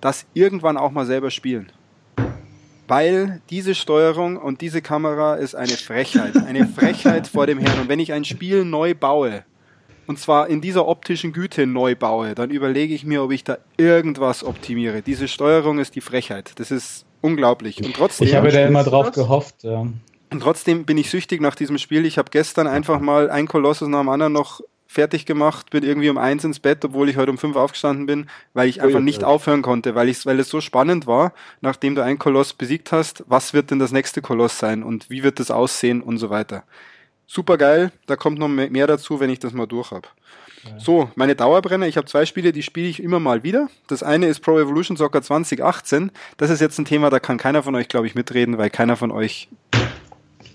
[0.00, 1.72] das irgendwann auch mal selber spielen.
[2.86, 6.36] Weil diese Steuerung und diese Kamera ist eine Frechheit.
[6.36, 7.80] Eine Frechheit vor dem Herrn.
[7.80, 9.44] Und wenn ich ein Spiel neu baue,
[10.06, 13.58] und zwar in dieser optischen Güte neu baue, dann überlege ich mir, ob ich da
[13.76, 15.02] irgendwas optimiere.
[15.02, 16.52] Diese Steuerung ist die Frechheit.
[16.56, 17.82] Das ist unglaublich.
[17.84, 19.62] Und trotzdem, ich habe da immer drauf gehofft.
[19.62, 19.86] Ja.
[20.30, 22.04] Und trotzdem bin ich süchtig nach diesem Spiel.
[22.04, 26.08] Ich habe gestern einfach mal ein Kolossus nach dem anderen noch fertig gemacht, bin irgendwie
[26.08, 29.22] um eins ins Bett, obwohl ich heute um fünf aufgestanden bin, weil ich einfach nicht
[29.22, 33.22] aufhören konnte, weil ich, weil es so spannend war, nachdem du einen Koloss besiegt hast,
[33.26, 36.64] was wird denn das nächste Koloss sein und wie wird das aussehen und so weiter.
[37.26, 40.08] Super geil, da kommt noch mehr dazu, wenn ich das mal durch habe.
[40.78, 43.68] So, meine Dauerbrenner, ich habe zwei Spiele, die spiele ich immer mal wieder.
[43.86, 46.10] Das eine ist Pro Evolution Soccer 2018.
[46.36, 48.96] Das ist jetzt ein Thema, da kann keiner von euch, glaube ich, mitreden, weil keiner
[48.96, 49.48] von euch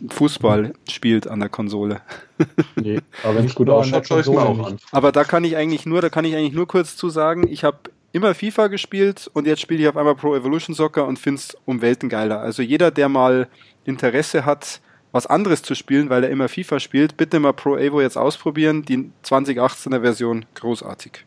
[0.09, 2.01] Fußball spielt an der Konsole.
[2.75, 4.77] Nee, aber wenn es gut ausschaut, schaue ich mir auch an.
[4.91, 7.63] Aber da kann ich eigentlich nur, da kann ich eigentlich nur kurz zu sagen, ich
[7.63, 7.77] habe
[8.11, 11.57] immer FIFA gespielt und jetzt spiele ich auf einmal Pro Evolution Soccer und finde es
[11.65, 12.41] um Welten geiler.
[12.41, 13.47] Also jeder, der mal
[13.85, 14.81] Interesse hat,
[15.13, 18.83] was anderes zu spielen, weil er immer FIFA spielt, bitte mal Pro Evo jetzt ausprobieren.
[18.83, 21.23] Die 2018er Version großartig.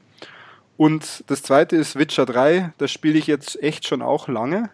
[0.77, 2.75] Und das zweite ist Witcher 3.
[2.77, 4.71] Das spiele ich jetzt echt schon auch lange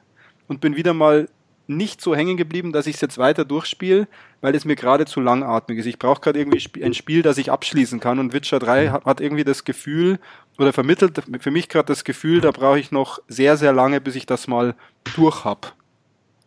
[0.49, 1.29] und bin wieder mal
[1.69, 4.09] nicht so hängen geblieben, dass ich es jetzt weiter durchspiele,
[4.41, 5.87] weil es mir gerade zu langatmig ist.
[5.87, 9.45] Ich brauche gerade irgendwie ein Spiel, das ich abschließen kann und Witcher 3 hat, irgendwie
[9.45, 10.19] das Gefühl
[10.59, 14.17] oder vermittelt für mich gerade das Gefühl, da brauche ich noch sehr, sehr lange, bis
[14.17, 14.75] ich das mal
[15.15, 15.75] durch hab.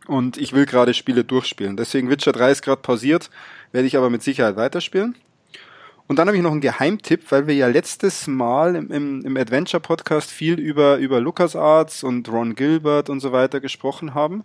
[0.08, 1.78] Und ich will gerade Spiele durchspielen.
[1.78, 3.30] Deswegen Witcher 3 ist gerade pausiert,
[3.72, 5.16] werde ich aber mit Sicherheit weiterspielen.
[6.08, 9.38] Und dann habe ich noch einen Geheimtipp, weil wir ja letztes Mal im, im, im
[9.38, 14.44] Adventure-Podcast viel über, über LucasArts und Ron Gilbert und so weiter gesprochen haben.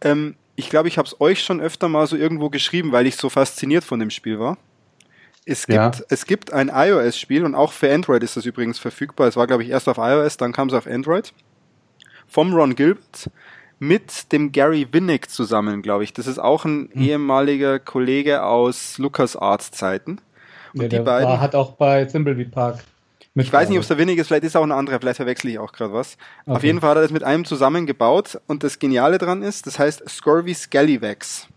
[0.00, 3.16] Ähm, ich glaube, ich habe es euch schon öfter mal so irgendwo geschrieben, weil ich
[3.16, 4.58] so fasziniert von dem Spiel war.
[5.44, 5.90] Es gibt, ja.
[6.08, 9.26] es gibt ein iOS-Spiel und auch für Android ist das übrigens verfügbar.
[9.26, 11.32] Es war, glaube ich, erst auf iOS, dann kam es auf Android.
[12.28, 13.28] Vom Ron Gilbert
[13.82, 16.12] mit dem Gary Winnick zusammen, glaube ich.
[16.12, 17.02] Das ist auch ein hm.
[17.02, 20.20] ehemaliger Kollege aus LucasArts Zeiten.
[20.72, 22.84] Und ja, die beiden war, hat auch bei Thimbleweed Park.
[23.34, 25.50] Ich weiß nicht, ob es der Winnick ist, vielleicht ist auch ein anderer, vielleicht verwechsel
[25.50, 26.16] ich auch gerade was.
[26.46, 26.56] Okay.
[26.56, 29.80] Auf jeden Fall hat er das mit einem zusammengebaut und das Geniale dran ist, das
[29.80, 31.48] heißt Scurvy Scallywags.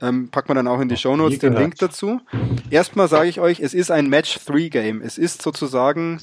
[0.00, 2.20] Ähm, packt man dann auch in die Show Notes den Link dazu.
[2.70, 5.02] Erstmal sage ich euch, es ist ein Match-3-Game.
[5.02, 6.20] Es ist sozusagen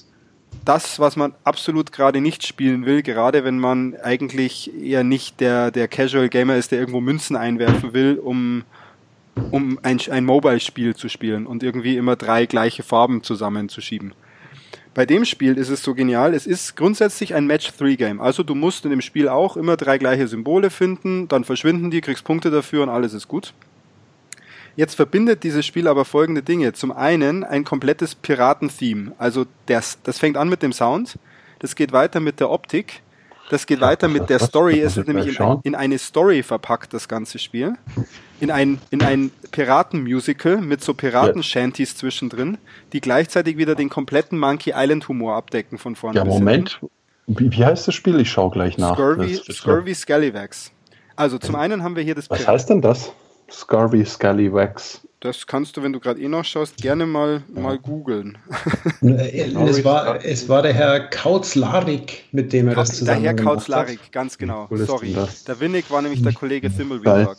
[0.65, 5.71] das, was man absolut gerade nicht spielen will, gerade wenn man eigentlich eher nicht der,
[5.71, 8.63] der Casual Gamer ist, der irgendwo Münzen einwerfen will, um,
[9.51, 14.13] um ein, ein Mobile-Spiel zu spielen und irgendwie immer drei gleiche Farben zusammenzuschieben.
[14.93, 18.19] Bei dem Spiel ist es so genial, es ist grundsätzlich ein Match-3-Game.
[18.19, 22.01] Also du musst in dem Spiel auch immer drei gleiche Symbole finden, dann verschwinden die,
[22.01, 23.53] kriegst Punkte dafür und alles ist gut.
[24.77, 26.71] Jetzt verbindet dieses Spiel aber folgende Dinge.
[26.71, 29.13] Zum einen ein komplettes Piraten-Theme.
[29.17, 31.17] Also das, das fängt an mit dem Sound,
[31.57, 33.01] das geht weiter mit der Optik,
[33.49, 34.79] das geht weiter mit der Story.
[34.79, 37.73] Es ist nämlich in, in, eine Story verpackt, das ganze Spiel.
[38.39, 42.59] In ein, in ein Piraten-Musical mit so Piraten-Shanties zwischendrin,
[42.93, 46.19] die gleichzeitig wieder den kompletten Monkey Island-Humor abdecken von vorne.
[46.19, 46.81] Ja, Moment.
[47.25, 48.19] Wie, wie, heißt das Spiel?
[48.19, 48.93] Ich schaue gleich nach.
[48.93, 50.71] Scurvy, Scurvy Scallywags.
[51.15, 53.11] Also zum einen haben wir hier das Was Pir heißt denn das?
[53.49, 55.01] Scarby Scully Wax.
[55.19, 57.61] Das kannst du, wenn du gerade eh noch schaust, gerne mal, ja.
[57.61, 58.37] mal googeln.
[59.01, 64.11] es, war, es war der Herr Kautz-Larik, mit dem er das zusammen Der Herr Kautz-Larik,
[64.11, 64.67] ganz genau.
[64.71, 65.15] Sorry.
[65.47, 67.35] Der Winnick war nämlich der Kollege Thimbleweed.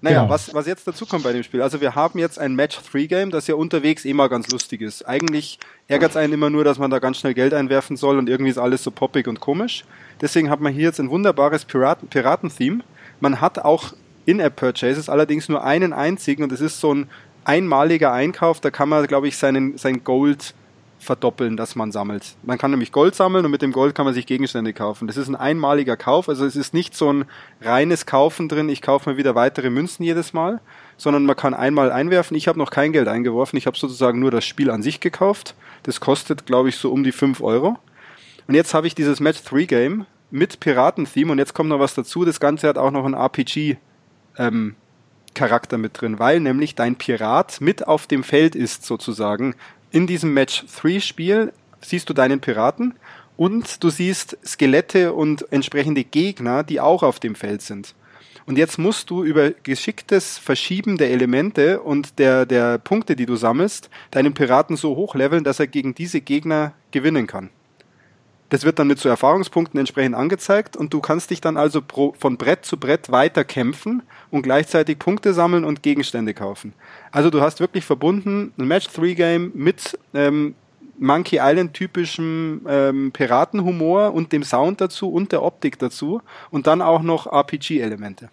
[0.00, 0.30] Naja, genau.
[0.30, 1.60] was, was jetzt dazu kommt bei dem Spiel.
[1.60, 5.06] Also wir haben jetzt ein Match-3-Game, das ja unterwegs immer ganz lustig ist.
[5.06, 8.28] Eigentlich ärgert es einen immer nur, dass man da ganz schnell Geld einwerfen soll und
[8.28, 9.84] irgendwie ist alles so poppig und komisch.
[10.20, 12.08] Deswegen hat man hier jetzt ein wunderbares Piraten-Theme.
[12.10, 12.82] Piraten
[13.20, 13.92] man hat auch
[14.28, 17.08] In-App-Purchases, allerdings nur einen einzigen und es ist so ein
[17.44, 20.54] einmaliger Einkauf, da kann man, glaube ich, seinen, sein Gold
[20.98, 22.36] verdoppeln, das man sammelt.
[22.42, 25.06] Man kann nämlich Gold sammeln und mit dem Gold kann man sich Gegenstände kaufen.
[25.06, 27.24] Das ist ein einmaliger Kauf, also es ist nicht so ein
[27.62, 30.60] reines Kaufen drin, ich kaufe mir wieder weitere Münzen jedes Mal,
[30.98, 32.36] sondern man kann einmal einwerfen.
[32.36, 35.54] Ich habe noch kein Geld eingeworfen, ich habe sozusagen nur das Spiel an sich gekauft.
[35.84, 37.78] Das kostet, glaube ich, so um die 5 Euro.
[38.46, 41.94] Und jetzt habe ich dieses Match 3 Game mit Piraten-Theme und jetzt kommt noch was
[41.94, 42.26] dazu.
[42.26, 43.78] Das Ganze hat auch noch ein RPG
[44.38, 44.76] ähm,
[45.34, 49.54] Charakter mit drin, weil nämlich dein Pirat mit auf dem Feld ist sozusagen
[49.90, 52.94] in diesem Match 3 Spiel siehst du deinen Piraten
[53.36, 57.94] und du siehst Skelette und entsprechende Gegner, die auch auf dem Feld sind.
[58.46, 63.36] Und jetzt musst du über geschicktes Verschieben der Elemente und der, der Punkte, die du
[63.36, 67.50] sammelst, deinen Piraten so hochleveln, dass er gegen diese Gegner gewinnen kann.
[68.50, 72.14] Das wird dann mit so Erfahrungspunkten entsprechend angezeigt und du kannst dich dann also pro,
[72.18, 76.72] von Brett zu Brett weiter kämpfen und gleichzeitig Punkte sammeln und Gegenstände kaufen.
[77.12, 80.54] Also du hast wirklich verbunden ein Match-3-Game mit ähm,
[80.98, 86.82] Monkey Island typischem ähm, Piratenhumor und dem Sound dazu und der Optik dazu und dann
[86.82, 88.30] auch noch RPG-Elemente.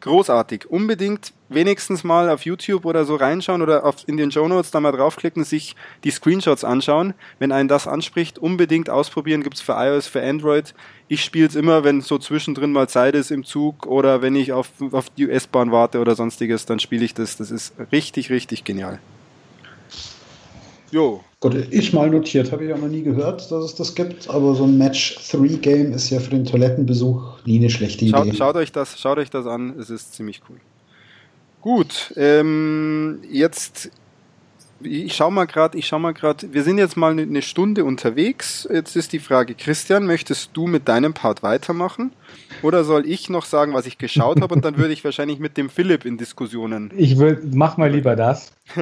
[0.00, 0.70] Großartig.
[0.70, 4.78] Unbedingt wenigstens mal auf YouTube oder so reinschauen oder auf, in den Show Notes da
[4.78, 5.74] mal draufklicken, sich
[6.04, 7.14] die Screenshots anschauen.
[7.40, 9.42] Wenn einen das anspricht, unbedingt ausprobieren.
[9.42, 10.72] Gibt's für iOS, für Android.
[11.08, 14.52] Ich spiele es immer, wenn so zwischendrin mal Zeit ist im Zug oder wenn ich
[14.52, 17.36] auf, auf die US-Bahn warte oder sonstiges, dann spiele ich das.
[17.36, 19.00] Das ist richtig, richtig genial.
[20.90, 21.20] Jo.
[21.40, 24.54] Gut, ich mal notiert, habe ich auch noch nie gehört, dass es das gibt, aber
[24.54, 28.16] so ein Match-3-Game ist ja für den Toilettenbesuch nie eine schlechte Idee.
[28.16, 30.56] Schaut, schaut, euch, das, schaut euch das an, es ist ziemlich cool.
[31.60, 33.90] Gut, ähm, jetzt
[34.80, 38.68] ich schau mal gerade, ich schau mal gerade, wir sind jetzt mal eine Stunde unterwegs.
[38.72, 42.12] Jetzt ist die Frage, Christian, möchtest du mit deinem Part weitermachen?
[42.62, 45.56] Oder soll ich noch sagen, was ich geschaut habe und dann würde ich wahrscheinlich mit
[45.56, 46.92] dem Philipp in Diskussionen.
[46.96, 48.52] Ich will, mach mal lieber das.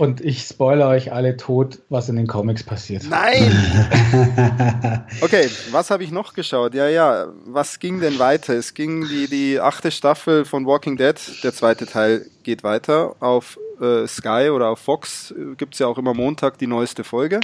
[0.00, 3.04] Und ich spoilere euch alle tot, was in den Comics passiert.
[3.10, 3.52] Nein!
[5.20, 6.72] okay, was habe ich noch geschaut?
[6.72, 8.54] Ja, ja, was ging denn weiter?
[8.54, 13.14] Es ging die, die achte Staffel von Walking Dead, der zweite Teil geht weiter.
[13.20, 17.40] Auf äh, Sky oder auf Fox gibt es ja auch immer Montag die neueste Folge.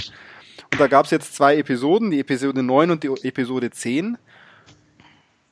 [0.72, 4.16] Und da gab es jetzt zwei Episoden, die Episode 9 und die Episode 10.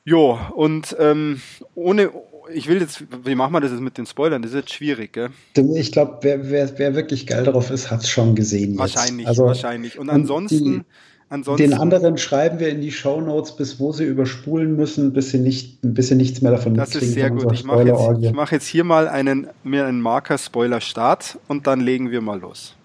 [0.05, 1.39] Jo, und ähm,
[1.75, 2.09] ohne,
[2.53, 4.41] ich will jetzt, wie machen wir das jetzt mit den Spoilern?
[4.41, 5.29] Das ist jetzt schwierig, gell?
[5.75, 8.77] Ich glaube, wer, wer, wer wirklich geil drauf ist, hat es schon gesehen.
[8.77, 9.99] Wahrscheinlich, also, wahrscheinlich.
[9.99, 10.79] Und ansonsten.
[10.79, 10.81] Die,
[11.27, 15.31] Ansonsten, Den anderen schreiben wir in die Show Notes, bis wo sie überspulen müssen, bis
[15.31, 17.51] sie, nicht, bis sie nichts mehr davon Das ist sehr gut.
[17.51, 22.21] Ich mache jetzt, mach jetzt, hier mal einen, mir einen Marker-Spoiler-Start und dann legen wir
[22.21, 22.75] mal los.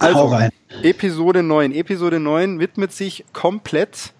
[0.00, 0.36] Also,
[0.82, 1.72] Episode 9.
[1.72, 4.14] Episode 9 widmet sich komplett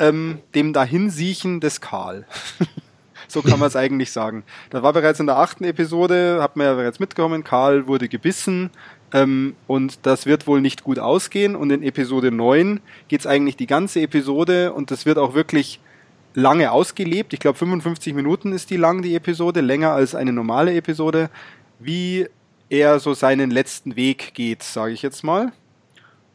[0.00, 2.26] ähm, dem Dahinsiechen des Karl.
[3.28, 4.42] So kann man es eigentlich sagen.
[4.70, 8.70] Da war bereits in der achten Episode, hat man ja bereits mitgekommen, Karl wurde gebissen
[9.12, 11.54] ähm, und das wird wohl nicht gut ausgehen.
[11.54, 15.80] Und in Episode 9 geht es eigentlich die ganze Episode und das wird auch wirklich
[16.34, 17.34] lange ausgelebt.
[17.34, 21.30] Ich glaube 55 Minuten ist die lang, die Episode, länger als eine normale Episode,
[21.78, 22.26] wie
[22.70, 25.52] er so seinen letzten Weg geht, sage ich jetzt mal.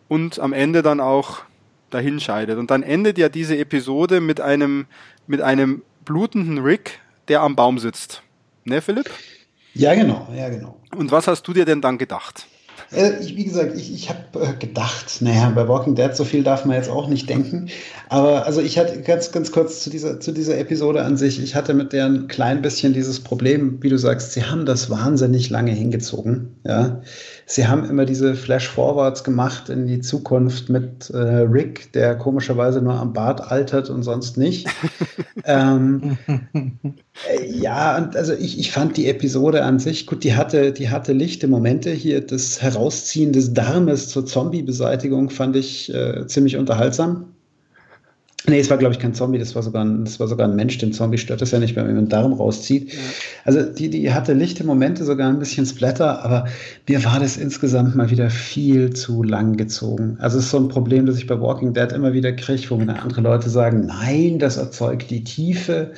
[0.08, 1.42] Und am Ende dann auch
[1.90, 2.58] dahinscheidet.
[2.58, 4.86] Und dann endet ja diese Episode mit einem,
[5.28, 8.22] mit einem blutenden Rick, der am Baum sitzt.
[8.66, 9.10] Ne, Philipp?
[9.74, 10.78] Ja, genau, ja, genau.
[10.96, 12.48] Und was hast du dir denn dann gedacht?
[12.92, 16.44] Äh, ich, wie gesagt, ich, ich habe äh, gedacht, naja, bei Walking Dead so viel
[16.44, 17.70] darf man jetzt auch nicht denken.
[18.10, 21.56] Aber also ich hatte ganz, ganz kurz zu dieser, zu dieser Episode an sich, ich
[21.56, 25.50] hatte mit der ein klein bisschen dieses Problem, wie du sagst, sie haben das wahnsinnig
[25.50, 26.56] lange hingezogen.
[26.64, 27.02] Ja.
[27.46, 32.94] Sie haben immer diese Flash-Forwards gemacht in die Zukunft mit äh, Rick, der komischerweise nur
[32.94, 34.68] am Bart altert und sonst nicht.
[35.46, 40.72] ähm, äh, ja, und also ich, ich fand die Episode an sich, gut, die hatte,
[40.72, 42.22] die hatte lichte Momente hier.
[42.22, 47.33] Das Herausziehen des Darmes zur Zombie-Beseitigung fand ich äh, ziemlich unterhaltsam.
[48.46, 50.56] Nee, es war, glaube ich, kein Zombie, das war sogar ein, das war sogar ein
[50.56, 50.78] Mensch.
[50.78, 52.92] Den Zombie stört es ja nicht, wenn man den Darm rauszieht.
[52.92, 53.00] Ja.
[53.46, 56.46] Also die, die hatte lichte Momente, sogar ein bisschen Splatter, aber
[56.90, 60.18] mir war das insgesamt mal wieder viel zu lang gezogen.
[60.20, 62.76] Also es ist so ein Problem, das ich bei Walking Dead immer wieder kriege, wo
[62.76, 65.92] mir andere Leute sagen, nein, das erzeugt die Tiefe.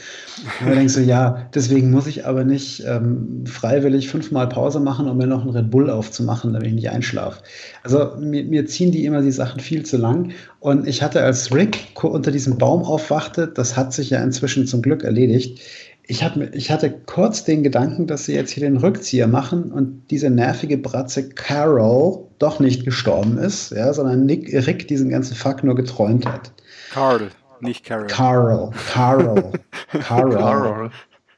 [0.62, 5.08] Und ich denke so, ja, deswegen muss ich aber nicht ähm, freiwillig fünfmal Pause machen,
[5.08, 7.42] um mir noch einen Red Bull aufzumachen, damit ich nicht einschlafe.
[7.82, 10.32] Also mir, mir ziehen die immer die Sachen viel zu lang.
[10.60, 14.82] Und ich hatte als Rick unter diesem Baum aufwachte, das hat sich ja inzwischen zum
[14.82, 15.60] Glück erledigt.
[16.08, 20.12] ich, hab, ich hatte kurz den Gedanken, dass sie jetzt hier den Rückzieher machen und
[20.12, 25.64] diese nervige Bratze Carol doch nicht gestorben ist, ja, sondern Nick, Rick diesen ganzen Fuck
[25.64, 26.52] nur geträumt hat.
[26.92, 27.30] Carl,
[27.62, 28.08] nicht Carol.
[28.08, 29.52] Carol, Carol,
[29.90, 30.32] Carol.
[30.36, 30.92] Carol.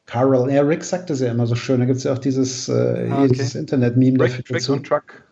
[0.07, 1.79] Carol, ja, Rick sagt das ja immer so schön.
[1.81, 3.33] Da gibt es ja auch dieses, äh, ah, okay.
[3.33, 4.77] dieses Internet-Meme dafür Rick dazu.
[4.77, 5.26] Truck.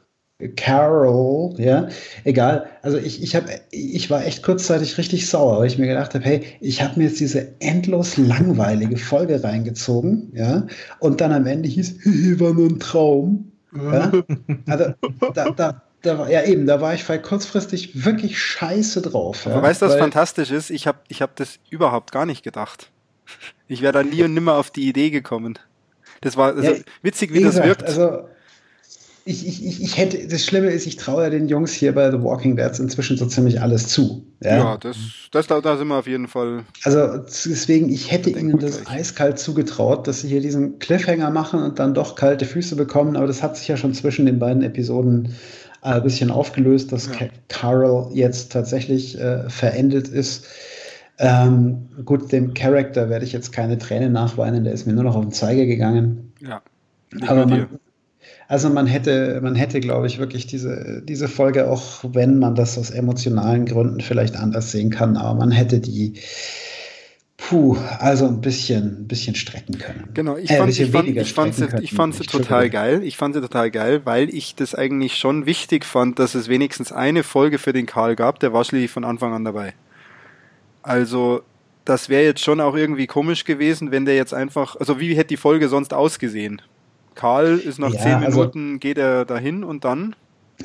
[0.57, 1.88] Carol, ja,
[2.25, 2.67] egal.
[2.81, 6.25] Also ich, ich, hab, ich war echt kurzzeitig richtig sauer, weil ich mir gedacht habe,
[6.25, 10.67] hey, ich habe mir jetzt diese endlos langweilige Folge reingezogen, ja,
[10.99, 11.99] und dann am Ende hieß,
[12.39, 13.51] war nur ein Traum.
[13.75, 14.11] Ja?
[14.67, 14.93] Also
[15.33, 19.45] da, da, da war, ja eben, da war ich kurzfristig wirklich scheiße drauf.
[19.45, 19.61] Ja?
[19.61, 20.69] Weißt du, was fantastisch ist?
[20.69, 22.91] Ich habe ich hab das überhaupt gar nicht gedacht.
[23.67, 25.57] Ich wäre da nie und nimmer auf die Idee gekommen.
[26.21, 27.83] Das war also ja, witzig, wie, wie das wirkt.
[27.83, 28.27] Also
[29.28, 32.21] ich, ich, ich hätte, das Schlimme ist, ich traue ja den Jungs hier bei The
[32.21, 34.23] Walking Dead inzwischen so ziemlich alles zu.
[34.43, 34.97] Ja, ja das,
[35.32, 36.63] das, da sind wir auf jeden Fall.
[36.84, 38.99] Also deswegen, ich hätte ihnen das gleich.
[38.99, 43.26] eiskalt zugetraut, dass sie hier diesen Cliffhanger machen und dann doch kalte Füße bekommen, aber
[43.26, 45.34] das hat sich ja schon zwischen den beiden Episoden
[45.82, 47.28] äh, ein bisschen aufgelöst, dass ja.
[47.47, 50.45] Carol jetzt tatsächlich äh, verendet ist.
[51.17, 55.15] Ähm, gut, dem Charakter werde ich jetzt keine Tränen nachweinen, der ist mir nur noch
[55.15, 56.32] auf den Zeiger gegangen.
[56.41, 56.61] Ja.
[57.28, 57.67] Aber man,
[58.48, 62.78] also man hätte, man hätte, glaube ich, wirklich diese, diese Folge, auch wenn man das
[62.78, 66.14] aus emotionalen Gründen vielleicht anders sehen kann, aber man hätte die
[67.38, 70.10] Puh, also ein bisschen, ein bisschen strecken können.
[70.14, 73.04] Genau, ich äh, fand, ich fand, ich fand sie, ich fand sie total geil.
[73.04, 76.91] Ich fand sie total geil, weil ich das eigentlich schon wichtig fand, dass es wenigstens
[76.91, 78.39] eine Folge für den Karl gab.
[78.39, 79.74] Der war schließlich von Anfang an dabei.
[80.82, 81.41] Also,
[81.84, 85.30] das wäre jetzt schon auch irgendwie komisch gewesen, wenn der jetzt einfach, also wie hätte
[85.30, 86.62] die Folge sonst ausgesehen?
[87.16, 90.16] Karl ist nach ja, zehn also Minuten, also, geht er dahin und dann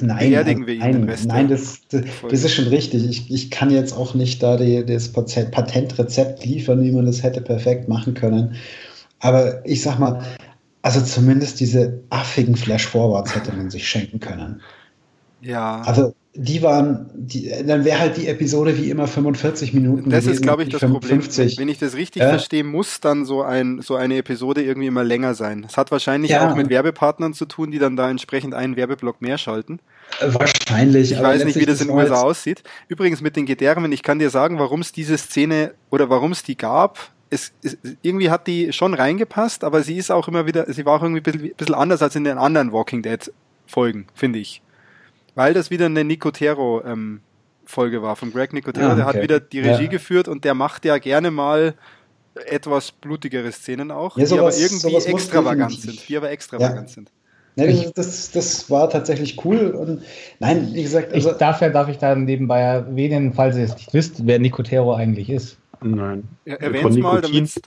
[0.01, 1.27] nein, beerdigen wir ihn nein, den Rest.
[1.27, 3.09] Nein, das, das, das, ist schon richtig.
[3.09, 7.41] Ich, ich kann jetzt auch nicht da die, das Patentrezept liefern, wie man das hätte
[7.41, 8.57] perfekt machen können.
[9.21, 10.23] Aber ich sag mal,
[10.83, 14.61] also zumindest diese affigen Flash-Forwards hätte man sich schenken können.
[15.43, 15.83] Ja.
[15.83, 20.11] Also die waren, die, dann wäre halt die Episode wie immer 45 Minuten.
[20.11, 21.37] Das gewesen, ist, glaube ich, das 55.
[21.37, 21.59] Problem.
[21.59, 22.29] Wenn ich das richtig ja.
[22.29, 25.63] verstehe, muss dann so, ein, so eine Episode irgendwie immer länger sein.
[25.63, 26.49] Das hat wahrscheinlich ja.
[26.49, 29.81] auch mit Werbepartnern zu tun, die dann da entsprechend einen Werbeblock mehr schalten.
[30.21, 31.11] Wahrscheinlich.
[31.11, 32.63] Ich weiß nicht, wie das in den USA aussieht.
[32.87, 36.45] Übrigens mit den Gedärmen, ich kann dir sagen, warum es diese Szene oder warum es
[36.45, 37.11] die gab.
[37.31, 40.97] Es, es, irgendwie hat die schon reingepasst, aber sie ist auch immer wieder, sie war
[40.97, 43.33] auch irgendwie ein bisschen, bisschen anders als in den anderen Walking Dead
[43.67, 44.63] Folgen, finde ich.
[45.35, 47.21] Weil das wieder eine Nicotero ähm,
[47.65, 48.87] Folge war von Greg Nicotero.
[48.87, 48.97] Ah, okay.
[48.97, 49.91] Der hat wieder die Regie ja.
[49.91, 51.75] geführt und der macht ja gerne mal
[52.47, 56.09] etwas blutigere Szenen auch, ja, sowas, die aber irgendwie extravagant sind.
[56.09, 56.95] Die aber extravagant ja.
[56.95, 57.11] sind.
[57.57, 59.71] Ja, das, das war tatsächlich cool.
[59.71, 60.03] Und
[60.39, 63.93] nein, wie gesagt, also ich darf, darf ich da nebenbei erwähnen, falls ihr es nicht
[63.93, 65.59] wisst, wer Nicotero eigentlich ist.
[65.83, 66.29] Nein.
[66.45, 67.61] Ja, Erwähnt mal, damit,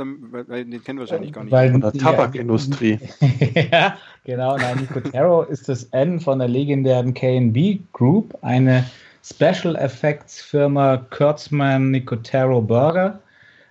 [0.48, 1.52] weil den kennen wahrscheinlich gar nicht.
[1.52, 3.00] Weil, von der Tabakindustrie.
[3.72, 4.58] ja, genau.
[4.58, 8.86] Nein, Nicotero ist das N von der legendären KNB Group, eine
[9.24, 13.20] Special Effects Firma Kurtzman Nicotero Burger,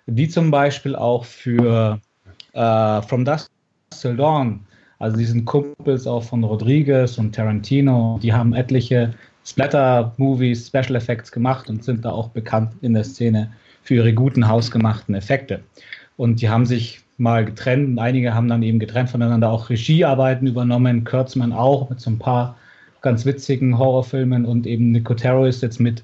[0.06, 2.00] die zum Beispiel auch für
[2.54, 3.48] uh, From Dust
[3.90, 4.60] Till Dawn,
[4.98, 9.12] also die sind Kumpels auch von Rodriguez und Tarantino, die haben etliche
[9.44, 14.48] Splatter-Movies, Special Effects gemacht und sind da auch bekannt in der Szene für ihre guten
[14.48, 15.60] hausgemachten Effekte.
[16.16, 20.46] Und die haben sich mal getrennt und einige haben dann eben getrennt voneinander auch Regiearbeiten
[20.46, 22.56] übernommen, Kurtzman auch mit so ein paar
[23.00, 26.02] ganz witzigen Horrorfilmen und eben Nicotero ist jetzt mit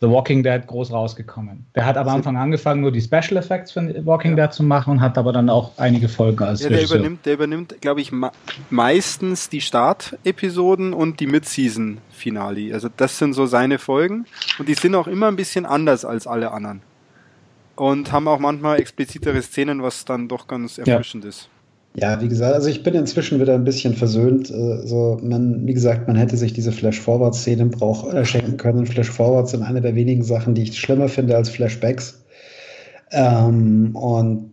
[0.00, 1.64] The Walking Dead groß rausgekommen.
[1.74, 4.46] Der hat aber am Anfang angefangen, nur die Special Effects von Walking ja.
[4.46, 7.34] Dead zu machen und hat aber dann auch einige Folgen als ja, der übernimmt, der
[7.34, 8.12] übernimmt, glaube ich,
[8.70, 12.74] meistens die Start-Episoden und die Mid-Season-Finale.
[12.74, 14.26] Also das sind so seine Folgen
[14.58, 16.82] und die sind auch immer ein bisschen anders als alle anderen
[17.76, 21.30] und haben auch manchmal explizitere Szenen, was dann doch ganz erfrischend ja.
[21.30, 21.48] ist.
[21.96, 24.50] Ja, wie gesagt, also ich bin inzwischen wieder ein bisschen versöhnt.
[24.50, 28.84] Also man, wie gesagt, man hätte sich diese Flash-Forward-Szenen brauch äh, schenken können.
[28.86, 32.24] Flash-Forwards sind eine der wenigen Sachen, die ich schlimmer finde als Flashbacks.
[33.12, 34.50] Ähm, und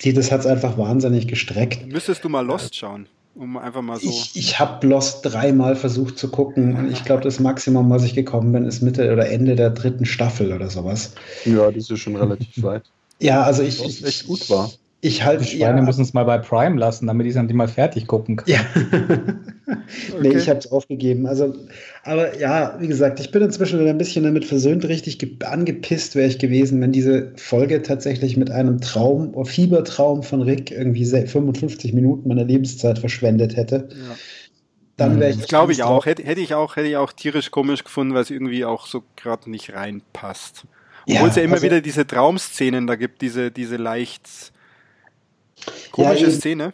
[0.00, 1.86] die, das hat es einfach wahnsinnig gestreckt.
[1.86, 3.06] Müsstest du mal Lost schauen?
[3.34, 4.08] Um einfach mal so.
[4.08, 8.14] Ich, ich habe Lost dreimal versucht zu gucken und ich glaube, das Maximum, was ich
[8.14, 11.14] gekommen bin, ist Mitte oder Ende der dritten Staffel oder sowas.
[11.44, 12.84] Ja, das ist schon relativ weit.
[13.20, 13.80] Ja, also ich.
[13.80, 14.70] Was echt gut war.
[15.04, 17.56] Ich halte Die Schweine ja, müssen es mal bei Prime lassen, damit ich es endlich
[17.56, 18.48] mal fertig gucken kann.
[18.48, 18.60] Ja.
[20.20, 20.38] nee, okay.
[20.38, 21.26] ich habe es aufgegeben.
[21.26, 21.56] Also,
[22.04, 24.84] aber ja, wie gesagt, ich bin inzwischen wieder ein bisschen damit versöhnt.
[24.84, 30.40] Richtig angepisst wäre ich gewesen, wenn diese Folge tatsächlich mit einem Traum, oh, Fiebertraum von
[30.40, 33.88] Rick irgendwie 55 Minuten meiner Lebenszeit verschwendet hätte.
[33.90, 34.16] Ja.
[34.98, 35.38] Dann wäre ich.
[35.38, 36.06] Das glaube ich auch.
[36.06, 36.76] Hätte, hätte ich auch.
[36.76, 40.62] Hätte ich auch tierisch komisch gefunden, weil es irgendwie auch so gerade nicht reinpasst.
[41.08, 44.51] Obwohl ja, es ja immer also, wieder diese Traumszenen da gibt, diese, diese leicht
[45.90, 46.72] Komische ja, Szene.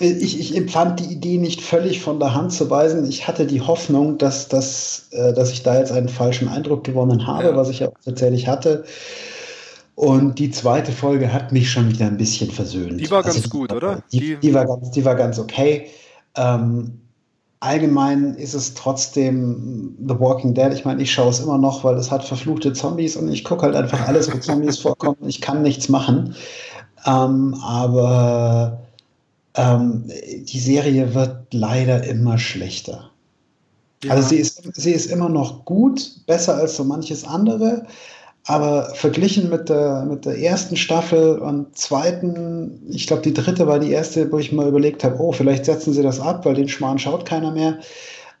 [0.00, 3.08] Ich, ich, empfand die Idee nicht völlig von der Hand zu weisen.
[3.08, 7.28] Ich hatte die Hoffnung, dass, dass, äh, dass ich da jetzt einen falschen Eindruck gewonnen
[7.28, 7.56] habe, ja.
[7.56, 8.84] was ich ja auch tatsächlich hatte.
[9.94, 13.00] Und die zweite Folge hat mich schon wieder ein bisschen versöhnt.
[13.00, 14.02] Die war also ganz die, gut, oder?
[14.10, 15.86] Die, die, war ganz, die war ganz okay.
[16.36, 17.00] Ähm,
[17.60, 20.72] allgemein ist es trotzdem The Walking Dead.
[20.72, 23.62] Ich meine, ich schaue es immer noch, weil es hat verfluchte Zombies und ich gucke
[23.62, 25.18] halt einfach alles, wo Zombies vorkommen.
[25.26, 26.34] Ich kann nichts machen.
[27.06, 28.80] Ähm, aber
[29.54, 33.10] ähm, die Serie wird leider immer schlechter.
[34.04, 34.12] Ja.
[34.12, 37.86] Also sie ist, sie ist immer noch gut, besser als so manches andere,
[38.46, 43.78] aber verglichen mit der, mit der ersten Staffel und zweiten, ich glaube, die dritte war
[43.78, 46.68] die erste, wo ich mal überlegt habe, oh, vielleicht setzen sie das ab, weil den
[46.68, 47.78] Schmarrn schaut keiner mehr.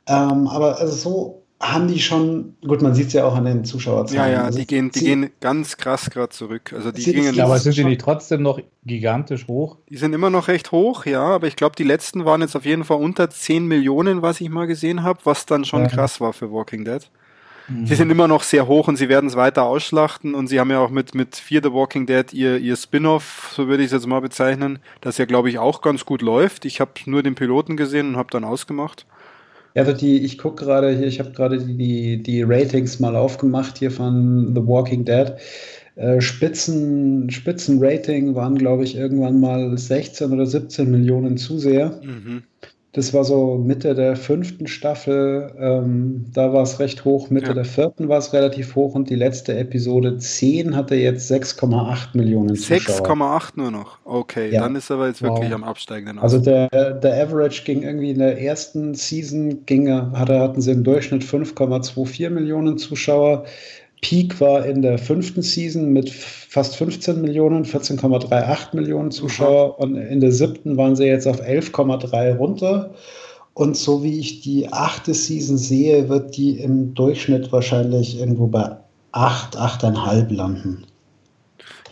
[0.06, 3.64] Ähm, aber also so haben die schon, gut, man sieht es ja auch an den
[3.64, 4.32] Zuschauerzahlen.
[4.32, 6.72] Ja, ja, also die, gehen, die gehen ganz krass gerade zurück.
[6.74, 9.78] Also die gingen ja, aber sind die nicht trotzdem noch gigantisch hoch?
[9.88, 12.64] Die sind immer noch recht hoch, ja, aber ich glaube, die letzten waren jetzt auf
[12.64, 15.88] jeden Fall unter 10 Millionen, was ich mal gesehen habe, was dann schon ja.
[15.88, 17.08] krass war für Walking Dead.
[17.68, 17.86] Mhm.
[17.86, 20.70] Sie sind immer noch sehr hoch und sie werden es weiter ausschlachten und sie haben
[20.70, 23.92] ja auch mit, mit Fear the Walking Dead ihr, ihr Spin-off, so würde ich es
[23.92, 26.64] jetzt mal bezeichnen, das ja, glaube ich, auch ganz gut läuft.
[26.64, 29.06] Ich habe nur den Piloten gesehen und habe dann ausgemacht.
[29.74, 33.16] Ja, also die, ich gucke gerade hier, ich habe gerade die, die, die Ratings mal
[33.16, 35.32] aufgemacht hier von The Walking Dead.
[35.96, 42.00] Äh, Spitzen, Spitzenrating waren, glaube ich, irgendwann mal 16 oder 17 Millionen Zuseher.
[42.02, 42.42] Mhm.
[42.94, 45.52] Das war so Mitte der fünften Staffel.
[45.58, 47.28] Ähm, da war es recht hoch.
[47.28, 47.52] Mitte ja.
[47.52, 48.94] der vierten war es relativ hoch.
[48.94, 53.04] Und die letzte Episode 10 hatte jetzt 6,8 Millionen Zuschauer.
[53.04, 53.98] 6,8 nur noch?
[54.04, 54.60] Okay, ja.
[54.60, 55.56] dann ist aber jetzt wirklich wow.
[55.56, 60.60] am absteigenden Also der, der Average ging irgendwie in der ersten Season, ging, hatte, hatten
[60.60, 63.44] sie im Durchschnitt 5,24 Millionen Zuschauer.
[64.04, 70.20] Peak war in der fünften Season mit fast 15 Millionen, 14,38 Millionen Zuschauer und in
[70.20, 72.90] der siebten waren sie jetzt auf 11,3 runter.
[73.54, 78.76] Und so wie ich die achte Season sehe, wird die im Durchschnitt wahrscheinlich irgendwo bei
[79.12, 80.84] 8, 8,5 landen.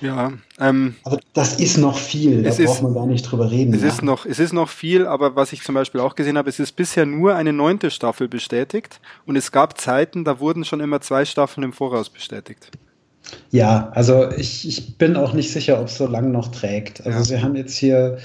[0.03, 3.73] Ja, ähm, also das ist noch viel, da braucht ist, man gar nicht drüber reden.
[3.73, 3.89] Es, ja.
[3.89, 6.59] ist noch, es ist noch viel, aber was ich zum Beispiel auch gesehen habe, es
[6.59, 11.01] ist bisher nur eine neunte Staffel bestätigt und es gab Zeiten, da wurden schon immer
[11.01, 12.69] zwei Staffeln im Voraus bestätigt.
[13.53, 17.07] Ja, also ich, ich bin auch nicht sicher, ob es so lange noch trägt.
[17.07, 17.25] Also ja.
[17.25, 18.19] sie haben jetzt hier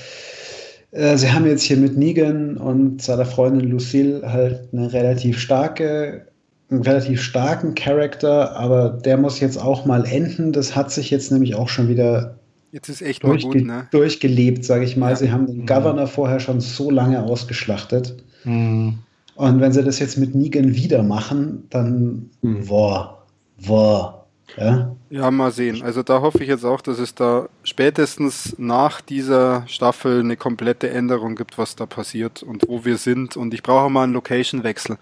[0.91, 6.27] äh, Sie haben jetzt hier mit Negan und seiner Freundin Lucille halt eine relativ starke
[6.69, 10.51] einen relativ starken Charakter, aber der muss jetzt auch mal enden.
[10.51, 12.37] Das hat sich jetzt nämlich auch schon wieder
[12.71, 13.87] jetzt ist echt durchge gut, ne?
[13.91, 15.11] durchgelebt, sage ich mal.
[15.11, 15.15] Ja.
[15.15, 15.65] Sie haben den mhm.
[15.65, 18.15] Governor vorher schon so lange ausgeschlachtet.
[18.43, 18.99] Mhm.
[19.35, 22.65] Und wenn sie das jetzt mit Negan wieder machen, dann mhm.
[22.65, 23.23] boah,
[23.65, 24.13] boah.
[24.55, 24.95] Ja?
[25.09, 25.83] ja, mal sehen.
[25.83, 30.89] Also da hoffe ich jetzt auch, dass es da spätestens nach dieser Staffel eine komplette
[30.89, 33.37] Änderung gibt, was da passiert und wo wir sind.
[33.37, 34.97] Und ich brauche mal einen Location-Wechsel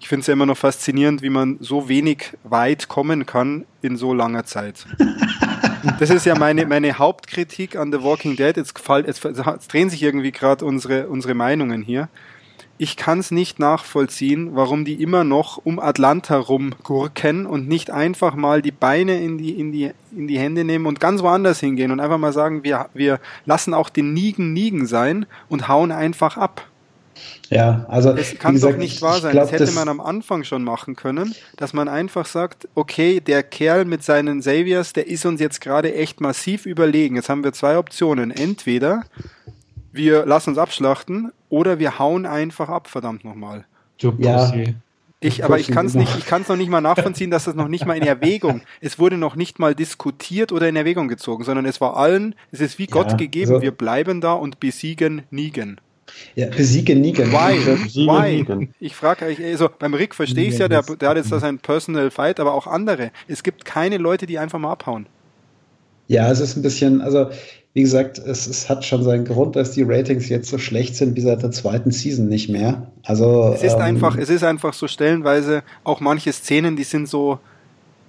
[0.00, 3.96] ich finde es ja immer noch faszinierend, wie man so wenig weit kommen kann in
[3.96, 4.86] so langer Zeit.
[5.98, 8.56] Das ist ja meine, meine Hauptkritik an The Walking Dead.
[8.56, 12.08] Jetzt, gefällt, jetzt, jetzt drehen sich irgendwie gerade unsere, unsere Meinungen hier.
[12.78, 18.34] Ich kann es nicht nachvollziehen, warum die immer noch um Atlanta rumgurken und nicht einfach
[18.34, 21.92] mal die Beine in die, in die, in die Hände nehmen und ganz woanders hingehen
[21.92, 26.38] und einfach mal sagen, wir, wir lassen auch den Nigen Nigen sein und hauen einfach
[26.38, 26.69] ab.
[27.48, 28.10] Ja, also.
[28.10, 29.32] Es kann gesagt, doch nicht wahr sein.
[29.32, 33.20] Glaub, das hätte das man am Anfang schon machen können, dass man einfach sagt, okay,
[33.20, 37.16] der Kerl mit seinen Saviors, der ist uns jetzt gerade echt massiv überlegen.
[37.16, 38.30] Jetzt haben wir zwei Optionen.
[38.30, 39.02] Entweder
[39.92, 43.64] wir lassen uns abschlachten oder wir hauen einfach ab, verdammt nochmal.
[43.98, 44.52] Ja.
[45.22, 47.54] Ich, aber ich kann es nicht, ich kann es noch nicht mal nachvollziehen, dass das
[47.54, 51.44] noch nicht mal in Erwägung, es wurde noch nicht mal diskutiert oder in Erwägung gezogen,
[51.44, 54.60] sondern es war allen, es ist wie Gott ja, gegeben, also, wir bleiben da und
[54.60, 55.78] besiegen Nigen.
[56.34, 57.32] Ja, besiege Negan.
[57.32, 57.66] Why?
[58.06, 58.68] Why?
[58.80, 61.40] Ich frage euch, also beim Rick verstehe ich es ja, der, der hat jetzt da
[61.40, 63.10] sein Personal Fight, aber auch andere.
[63.28, 65.06] Es gibt keine Leute, die einfach mal abhauen.
[66.08, 67.30] Ja, es ist ein bisschen, also
[67.72, 71.14] wie gesagt, es, es hat schon seinen Grund, dass die Ratings jetzt so schlecht sind
[71.14, 72.90] wie seit der zweiten Season nicht mehr.
[73.04, 77.08] Also es ist ähm, einfach, es ist einfach so stellenweise auch manche Szenen, die sind
[77.08, 77.38] so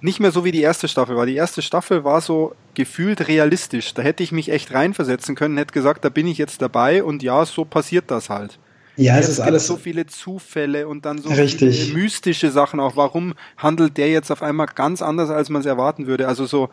[0.02, 1.26] nicht mehr so wie die erste Staffel war.
[1.26, 3.94] Die erste Staffel war so gefühlt realistisch.
[3.94, 7.22] Da hätte ich mich echt reinversetzen können, hätte gesagt, da bin ich jetzt dabei und
[7.22, 8.58] ja, so passiert das halt.
[8.96, 11.84] Ja, es ist alles so viele Zufälle und dann so richtig.
[11.84, 12.96] viele mystische Sachen auch.
[12.96, 16.28] Warum handelt der jetzt auf einmal ganz anders, als man es erwarten würde?
[16.28, 16.68] Also so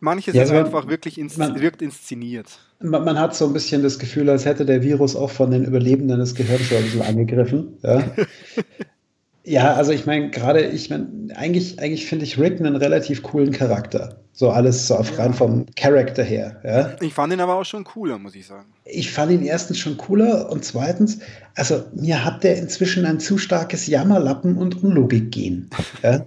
[0.00, 2.58] manches ja, ist man, einfach wirklich ins, man, wirkt inszeniert.
[2.80, 5.64] Man, man, hat so ein bisschen das Gefühl, als hätte der Virus auch von den
[5.64, 7.76] Überlebenden des Gehirns so ein bisschen angegriffen.
[7.82, 8.02] Ja?
[9.48, 13.50] Ja, also ich meine, gerade, ich meine, eigentlich, eigentlich finde ich Rick einen relativ coolen
[13.50, 14.20] Charakter.
[14.32, 16.60] So alles so auf rein vom Charakter her.
[16.62, 16.96] Ja?
[17.00, 18.66] Ich fand ihn aber auch schon cooler, muss ich sagen.
[18.84, 21.20] Ich fand ihn erstens schon cooler und zweitens,
[21.54, 25.70] also mir hat der inzwischen ein zu starkes Jammerlappen und Unlogik gehen.
[26.02, 26.26] Ja?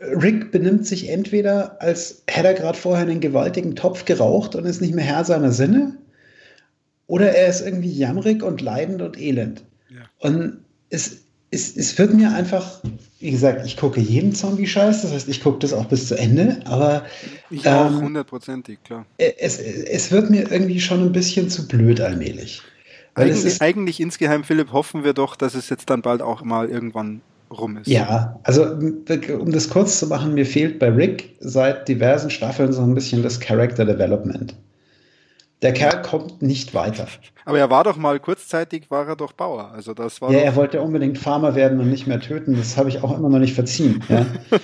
[0.00, 4.80] Rick benimmt sich entweder, als hätte er gerade vorher einen gewaltigen Topf geraucht und ist
[4.80, 5.96] nicht mehr Herr seiner Sinne,
[7.06, 9.64] oder er ist irgendwie jammerig und leidend und elend.
[9.90, 10.02] Ja.
[10.18, 10.58] Und
[10.90, 11.21] es,
[11.52, 12.80] es, es wird mir einfach,
[13.20, 16.60] wie gesagt, ich gucke jeden Zombie-Scheiß, das heißt, ich gucke das auch bis zu Ende,
[16.64, 17.04] aber.
[17.50, 19.06] Ich auch, ähm, hundertprozentig, ähm, klar.
[19.18, 22.62] Es, es wird mir irgendwie schon ein bisschen zu blöd allmählich.
[23.14, 26.70] Eigentlich, ist, eigentlich insgeheim, Philipp, hoffen wir doch, dass es jetzt dann bald auch mal
[26.70, 27.86] irgendwann rum ist.
[27.86, 32.80] Ja, also um das kurz zu machen, mir fehlt bei Rick seit diversen Staffeln so
[32.80, 34.54] ein bisschen das Character Development.
[35.62, 37.06] Der Kerl kommt nicht weiter.
[37.44, 39.70] Aber er war doch mal kurzzeitig, war er doch Bauer.
[39.72, 42.56] Also das war ja, er wollte unbedingt Farmer werden und nicht mehr töten.
[42.56, 44.02] Das habe ich auch immer noch nicht verziehen.
[44.08, 44.26] Ja.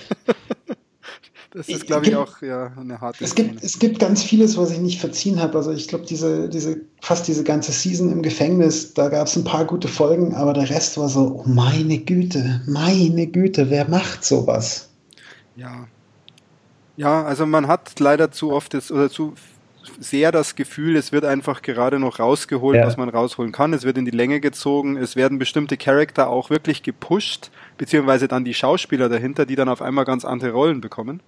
[1.51, 4.71] das ist, glaube ich, auch ja, eine harte es gibt, es gibt ganz vieles, was
[4.71, 5.57] ich nicht verziehen habe.
[5.57, 9.45] Also ich glaube, diese, diese, fast diese ganze Season im Gefängnis, da gab es ein
[9.45, 14.25] paar gute Folgen, aber der Rest war so, oh meine Güte, meine Güte, wer macht
[14.25, 14.89] sowas?
[15.55, 15.87] Ja.
[16.97, 19.33] Ja, also man hat leider zu oft das, oder zu
[19.99, 22.85] sehr das Gefühl, es wird einfach gerade noch rausgeholt, ja.
[22.85, 23.73] was man rausholen kann.
[23.73, 24.97] Es wird in die Länge gezogen.
[24.97, 29.81] Es werden bestimmte Charakter auch wirklich gepusht, beziehungsweise dann die Schauspieler dahinter, die dann auf
[29.81, 31.21] einmal ganz andere Rollen bekommen.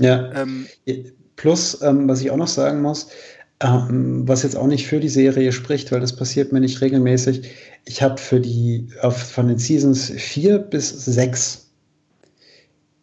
[0.00, 0.30] Ja.
[0.34, 0.66] Ähm,
[1.36, 3.08] Plus, ähm, was ich auch noch sagen muss,
[3.60, 7.50] ähm, was jetzt auch nicht für die Serie spricht, weil das passiert mir nicht regelmäßig.
[7.84, 11.64] Ich habe für die, auf, von den Seasons 4 bis 6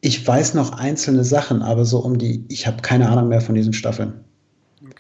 [0.02, 3.56] ich weiß noch einzelne Sachen, aber so um die, ich habe keine Ahnung mehr von
[3.56, 4.14] diesen Staffeln.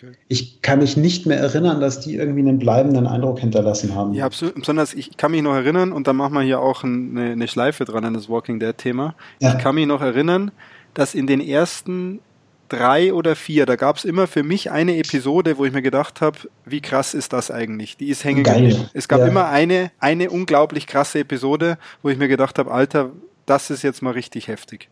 [0.01, 0.13] Okay.
[0.27, 4.13] Ich kann mich nicht mehr erinnern, dass die irgendwie einen bleibenden Eindruck hinterlassen haben.
[4.13, 4.55] Ja, absolut.
[4.55, 7.85] Besonders, ich kann mich noch erinnern, und da machen wir hier auch eine, eine Schleife
[7.85, 9.15] dran an das Walking Dead-Thema.
[9.39, 9.53] Ja.
[9.53, 10.51] Ich kann mich noch erinnern,
[10.93, 12.19] dass in den ersten
[12.67, 16.21] drei oder vier, da gab es immer für mich eine Episode, wo ich mir gedacht
[16.21, 17.97] habe, wie krass ist das eigentlich?
[17.97, 18.89] Die ist hängen geblieben.
[18.93, 19.27] Es gab ja.
[19.27, 23.11] immer eine, eine unglaublich krasse Episode, wo ich mir gedacht habe, Alter,
[23.45, 24.89] das ist jetzt mal richtig heftig.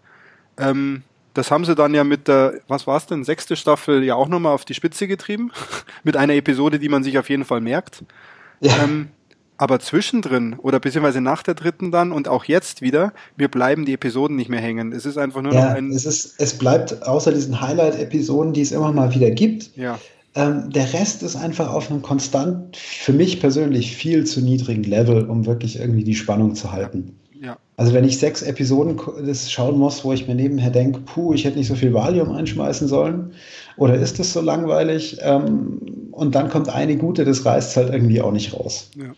[0.57, 1.03] Ähm,
[1.33, 4.27] das haben sie dann ja mit der, was war es denn, sechste Staffel ja auch
[4.27, 5.51] nochmal auf die Spitze getrieben.
[6.03, 8.03] mit einer Episode, die man sich auf jeden Fall merkt.
[8.61, 8.83] Ja.
[8.83, 9.09] Ähm,
[9.57, 13.93] aber zwischendrin oder beziehungsweise nach der dritten dann und auch jetzt wieder, mir bleiben die
[13.93, 14.93] Episoden nicht mehr hängen.
[14.93, 15.91] Es ist einfach nur ja, noch ein.
[15.91, 19.75] Es, ist, es bleibt außer diesen Highlight-Episoden, die es immer mal wieder gibt.
[19.75, 19.99] Ja.
[20.35, 25.25] Ähm, der Rest ist einfach auf einem konstant, für mich persönlich viel zu niedrigen Level,
[25.25, 27.18] um wirklich irgendwie die Spannung zu halten.
[27.79, 31.45] Also wenn ich sechs Episoden das schauen muss, wo ich mir nebenher denke, puh, ich
[31.45, 33.31] hätte nicht so viel Valium einschmeißen sollen,
[33.77, 35.17] oder ist es so langweilig?
[35.21, 38.91] Ähm, und dann kommt eine gute, das reißt halt irgendwie auch nicht raus.
[38.97, 39.13] Ja.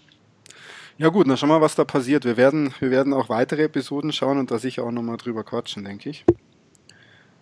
[1.00, 2.24] Ja gut, dann schauen wir mal, was da passiert.
[2.24, 5.84] Wir werden, wir werden auch weitere Episoden schauen und da sicher auch nochmal drüber quatschen,
[5.84, 6.24] denke ich.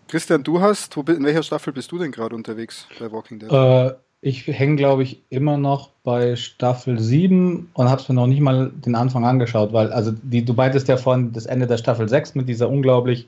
[0.08, 3.52] Christian, du hast, in welcher Staffel bist du denn gerade unterwegs bei Walking Dead?
[3.52, 3.92] Äh,
[4.22, 8.42] ich hänge, glaube ich, immer noch bei Staffel 7 und habe es mir noch nicht
[8.42, 12.10] mal den Anfang angeschaut, weil, also die, du meintest ja von das Ende der Staffel
[12.10, 13.28] 6 mit dieser unglaublich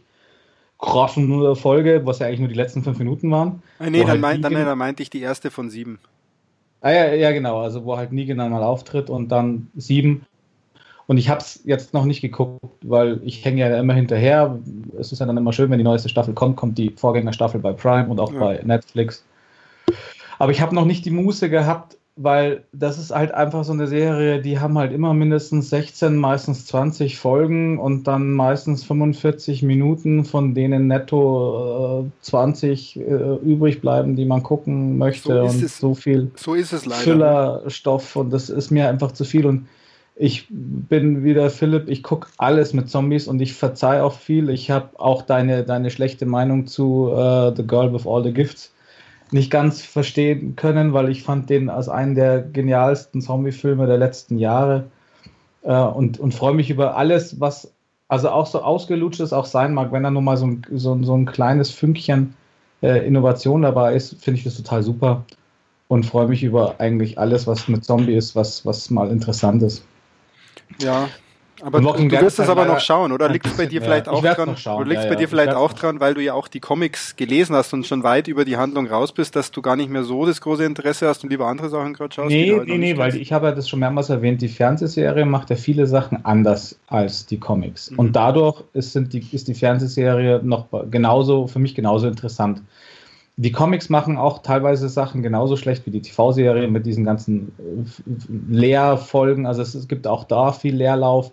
[0.79, 3.61] großen Folge, was ja eigentlich nur die letzten fünf Minuten waren.
[3.79, 5.99] Ah, nee, dann, halt mein, dann, dann meinte ich die erste von sieben.
[6.81, 10.25] Ah ja, ja, genau, also wo halt Negan mal auftritt und dann sieben.
[11.05, 14.57] Und ich habe es jetzt noch nicht geguckt, weil ich hänge ja immer hinterher.
[14.97, 17.73] Es ist ja dann immer schön, wenn die neueste Staffel kommt, kommt die Vorgängerstaffel bei
[17.73, 18.39] Prime und auch ja.
[18.39, 19.23] bei Netflix.
[20.41, 23.85] Aber ich habe noch nicht die Muße gehabt, weil das ist halt einfach so eine
[23.85, 30.25] Serie, die haben halt immer mindestens 16, meistens 20 Folgen und dann meistens 45 Minuten,
[30.25, 33.01] von denen netto äh, 20 äh,
[33.43, 37.01] übrig bleiben, die man gucken möchte so und es, so viel so ist es leider.
[37.01, 39.67] Füllerstoff und das ist mir einfach zu viel und
[40.15, 44.49] ich bin wieder Philipp, ich gucke alles mit Zombies und ich verzeihe auch viel.
[44.49, 48.71] Ich habe auch deine, deine schlechte Meinung zu uh, The Girl with All the Gifts
[49.31, 54.37] nicht ganz verstehen können, weil ich fand den als einen der genialsten Zombie-Filme der letzten
[54.37, 54.85] Jahre.
[55.63, 57.71] Äh, und, und freue mich über alles, was
[58.07, 61.01] also auch so ausgelutscht es auch sein mag, wenn da nur mal so ein, so,
[61.01, 62.33] so ein kleines Fünkchen
[62.81, 65.23] äh, Innovation dabei ist, finde ich das total super.
[65.87, 69.85] Und freue mich über eigentlich alles, was mit Zombie ist, was, was mal interessant ist.
[70.81, 71.07] Ja,
[71.61, 73.29] aber du, du wirst es aber noch schauen, oder?
[73.29, 74.49] Liegt es bei dir vielleicht auch dran?
[74.49, 77.55] Oder liegt es bei dir vielleicht auch dran, weil du ja auch die Comics gelesen
[77.55, 80.25] hast und schon weit über die Handlung raus bist, dass du gar nicht mehr so
[80.25, 82.29] das große Interesse hast und lieber andere Sachen gerade schaust?
[82.29, 85.55] Nee, nee, nee, weil ich habe ja das schon mehrmals erwähnt, die Fernsehserie macht ja
[85.55, 87.91] viele Sachen anders als die Comics.
[87.91, 87.99] Mhm.
[87.99, 92.61] Und dadurch ist, die, ist die Fernsehserie noch genauso, für mich genauso interessant.
[93.37, 98.53] Die Comics machen auch teilweise Sachen genauso schlecht wie die TV-Serie mit diesen ganzen äh,
[98.53, 99.45] Leerfolgen.
[99.45, 101.31] Also es, es gibt auch da viel Leerlauf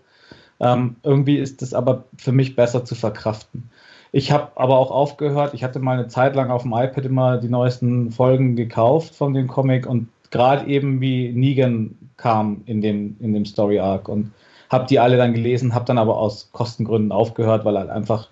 [0.60, 3.70] Ähm, irgendwie ist es aber für mich besser zu verkraften.
[4.10, 7.38] Ich habe aber auch aufgehört, ich hatte mal eine Zeit lang auf dem iPad immer
[7.38, 13.16] die neuesten Folgen gekauft von dem Comic und gerade eben wie Negan kam in dem,
[13.20, 14.32] in dem Story Arc und
[14.70, 18.28] habe die alle dann gelesen, habe dann aber aus Kostengründen aufgehört, weil halt einfach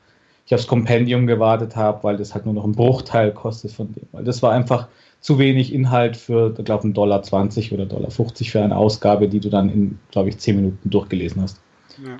[0.47, 4.07] ich aufs Kompendium gewartet habe, weil das halt nur noch einen Bruchteil kostet von dem.
[4.13, 4.89] Weil das war einfach
[5.21, 9.29] zu wenig Inhalt für, ich glaube, einen Dollar 20 oder Dollar 50 für eine Ausgabe,
[9.29, 11.61] die du dann in, glaube ich, 10 Minuten durchgelesen hast.
[12.05, 12.17] Ja.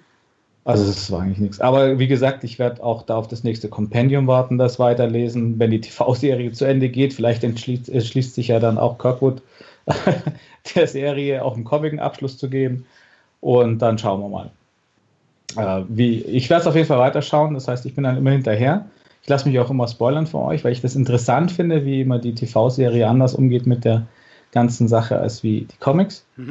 [0.67, 1.61] Also das war eigentlich nichts.
[1.61, 5.71] Aber wie gesagt, ich werde auch da auf das nächste Kompendium warten, das weiterlesen, wenn
[5.71, 7.15] die TV-Serie zu Ende geht.
[7.15, 9.43] Vielleicht entschließt, entschließt sich ja dann auch Kirkwood
[10.75, 12.85] der Serie auch einen Comic-Abschluss zu geben.
[13.41, 14.51] Und dann schauen wir mal.
[15.57, 17.55] Äh, wie, ich werde es auf jeden Fall weiterschauen.
[17.55, 18.87] Das heißt, ich bin dann immer hinterher.
[19.23, 22.19] Ich lasse mich auch immer spoilern für euch, weil ich das interessant finde, wie immer
[22.19, 24.07] die TV-Serie anders umgeht mit der
[24.51, 26.27] ganzen Sache als wie die Comics.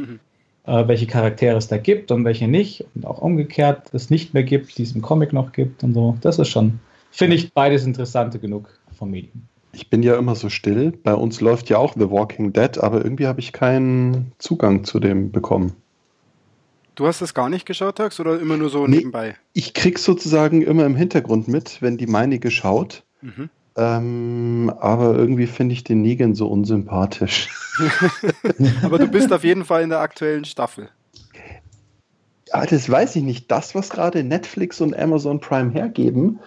[0.66, 2.86] äh, welche Charaktere es da gibt und welche nicht.
[2.96, 6.18] Und auch umgekehrt es nicht mehr gibt, die es im Comic noch gibt und so.
[6.22, 6.80] Das ist schon,
[7.12, 9.44] finde ich, beides interessante genug vom Medium.
[9.74, 10.94] Ich bin ja immer so still.
[11.04, 15.00] Bei uns läuft ja auch The Walking Dead, aber irgendwie habe ich keinen Zugang zu
[15.00, 15.74] dem bekommen.
[16.96, 19.36] Du hast das gar nicht geschaut, Tax, oder immer nur so nee, nebenbei?
[19.52, 23.04] Ich krieg sozusagen immer im Hintergrund mit, wenn die meinige schaut.
[23.22, 23.50] Mhm.
[23.78, 27.50] Ähm, aber irgendwie finde ich den Negan so unsympathisch.
[28.84, 30.90] aber du bist auf jeden Fall in der aktuellen Staffel.
[32.48, 33.52] Ja, das weiß ich nicht.
[33.52, 36.40] Das, was gerade Netflix und Amazon Prime hergeben.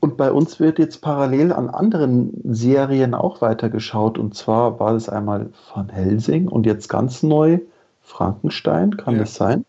[0.00, 4.16] Und bei uns wird jetzt parallel an anderen Serien auch weitergeschaut.
[4.16, 7.58] Und zwar war das einmal von Helsing und jetzt ganz neu
[8.00, 8.96] Frankenstein.
[8.96, 9.20] Kann ja.
[9.20, 9.66] das sein?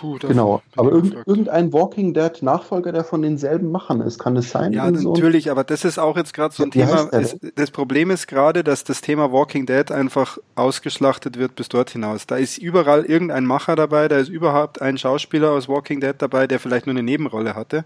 [0.00, 4.50] Puh, genau, aber irgend, irgendein Walking Dead Nachfolger, der von denselben Machern ist, kann es
[4.50, 4.72] sein?
[4.72, 5.50] Ja, natürlich, so?
[5.50, 7.06] aber das ist auch jetzt gerade so ein Thema.
[7.12, 11.90] Es, das Problem ist gerade, dass das Thema Walking Dead einfach ausgeschlachtet wird bis dort
[11.90, 12.26] hinaus.
[12.26, 16.46] Da ist überall irgendein Macher dabei, da ist überhaupt ein Schauspieler aus Walking Dead dabei,
[16.46, 17.84] der vielleicht nur eine Nebenrolle hatte.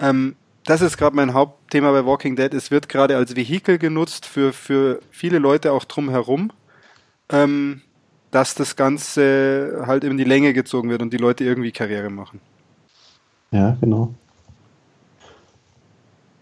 [0.00, 0.34] Ähm,
[0.64, 2.52] das ist gerade mein Hauptthema bei Walking Dead.
[2.52, 6.50] Es wird gerade als Vehikel genutzt für, für viele Leute auch drumherum.
[7.30, 7.82] Ähm,
[8.36, 12.42] dass das Ganze halt in die Länge gezogen wird und die Leute irgendwie Karriere machen.
[13.50, 14.12] Ja, genau.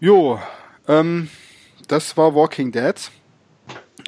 [0.01, 0.37] Jo,
[0.89, 1.29] ähm,
[1.87, 2.95] das war Walking Dead.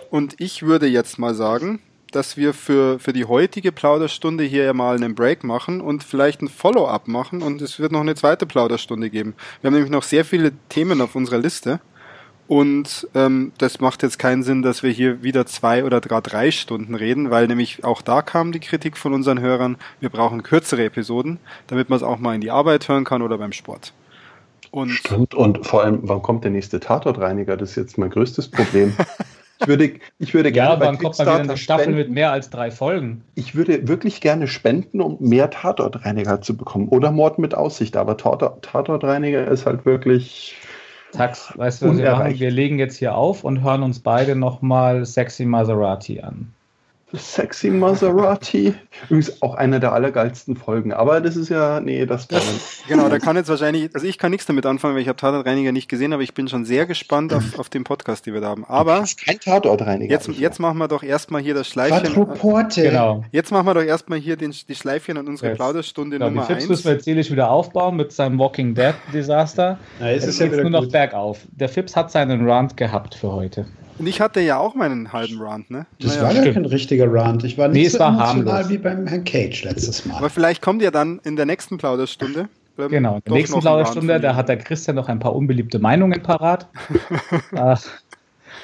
[0.09, 1.79] Und ich würde jetzt mal sagen,
[2.11, 6.41] dass wir für, für die heutige Plauderstunde hier ja mal einen Break machen und vielleicht
[6.41, 9.33] ein Follow-up machen und es wird noch eine zweite Plauderstunde geben.
[9.61, 11.79] Wir haben nämlich noch sehr viele Themen auf unserer Liste.
[12.47, 16.51] Und ähm, das macht jetzt keinen Sinn, dass wir hier wieder zwei oder gar drei
[16.51, 20.85] Stunden reden, weil nämlich auch da kam die Kritik von unseren Hörern, wir brauchen kürzere
[20.85, 23.93] Episoden, damit man es auch mal in die Arbeit hören kann oder beim Sport.
[24.71, 27.57] Und Stimmt, und vor allem, wann kommt der nächste Tatortreiniger?
[27.57, 28.93] Das ist jetzt mein größtes Problem.
[29.59, 30.75] Ich würde, ich würde gerne.
[30.75, 31.97] Ja, wann kommt mal wieder eine Staffel spenden.
[31.97, 33.23] mit mehr als drei Folgen?
[33.33, 36.89] Ich würde wirklich gerne spenden, um mehr Tatortreiniger zu bekommen.
[36.89, 37.97] Oder Mord mit Aussicht.
[37.97, 40.55] Aber Tatortreiniger ist halt wirklich
[41.11, 42.39] Tax, weißt du, was wir machen?
[42.39, 46.53] Wir legen jetzt hier auf und hören uns beide nochmal Sexy Maserati an.
[47.15, 48.73] Sexy Maserati.
[49.05, 50.91] Übrigens auch eine der allergeilsten Folgen.
[50.91, 52.43] Aber das ist ja, nee, das, das
[52.87, 55.71] Genau, da kann jetzt wahrscheinlich, also ich kann nichts damit anfangen, weil ich habe Tatortreiniger
[55.71, 58.49] nicht gesehen, aber ich bin schon sehr gespannt auf, auf den Podcast, den wir da
[58.49, 58.65] haben.
[58.65, 60.11] Aber kein Tatortreiniger.
[60.11, 62.13] Jetzt, jetzt machen wir doch erstmal hier das Schleifchen.
[62.13, 62.81] Quadruporte.
[62.81, 63.23] Genau.
[63.31, 65.57] Jetzt machen wir doch erstmal hier den, die Schleifchen an unsere yes.
[65.57, 66.63] Plauderstunde genau, Nummer 1.
[66.63, 69.79] Die müssen wir jetzt wieder aufbauen mit seinem Walking Dead Desaster.
[70.01, 71.39] Na, jetzt ist, ist jetzt nur noch bergauf.
[71.51, 73.65] Der Fips hat seinen Rant gehabt für heute.
[73.99, 75.85] Und ich hatte ja auch meinen halben Rant, ne?
[75.99, 77.43] Das naja, war ja kein richtiger Rant.
[77.43, 78.69] Ich war nicht nee, so war emotional harmlos.
[78.69, 80.17] wie beim Herrn Cage letztes Mal.
[80.17, 82.49] Aber vielleicht kommt ihr dann in der nächsten Plauderstunde.
[82.77, 86.67] Genau, in der nächsten Plauderstunde, da hat der Christian noch ein paar unbeliebte Meinungen parat.
[87.55, 87.83] Ach,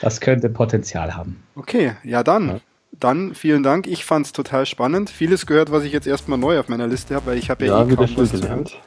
[0.02, 1.42] das könnte Potenzial haben.
[1.56, 2.48] Okay, ja dann.
[2.48, 2.60] Ja.
[3.00, 3.88] Dann vielen Dank.
[3.88, 5.10] Ich fand es total spannend.
[5.10, 7.82] Vieles gehört, was ich jetzt erstmal neu auf meiner Liste habe, weil ich habe ja,
[7.82, 8.78] ja eh kaum was gelernt.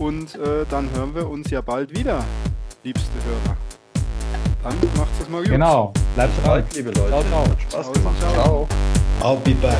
[0.00, 2.24] Und äh, dann hören wir uns ja bald wieder,
[2.82, 3.56] liebste Hörer.
[4.66, 5.50] Dann macht's das mal gut.
[5.50, 5.92] Genau.
[6.16, 6.64] Bleibt dran.
[6.74, 7.08] liebe Leute.
[7.08, 7.42] Ciao, ciao.
[7.44, 8.16] Hat Spaß gemacht.
[8.34, 8.68] Ciao.
[9.22, 9.78] I'll be back.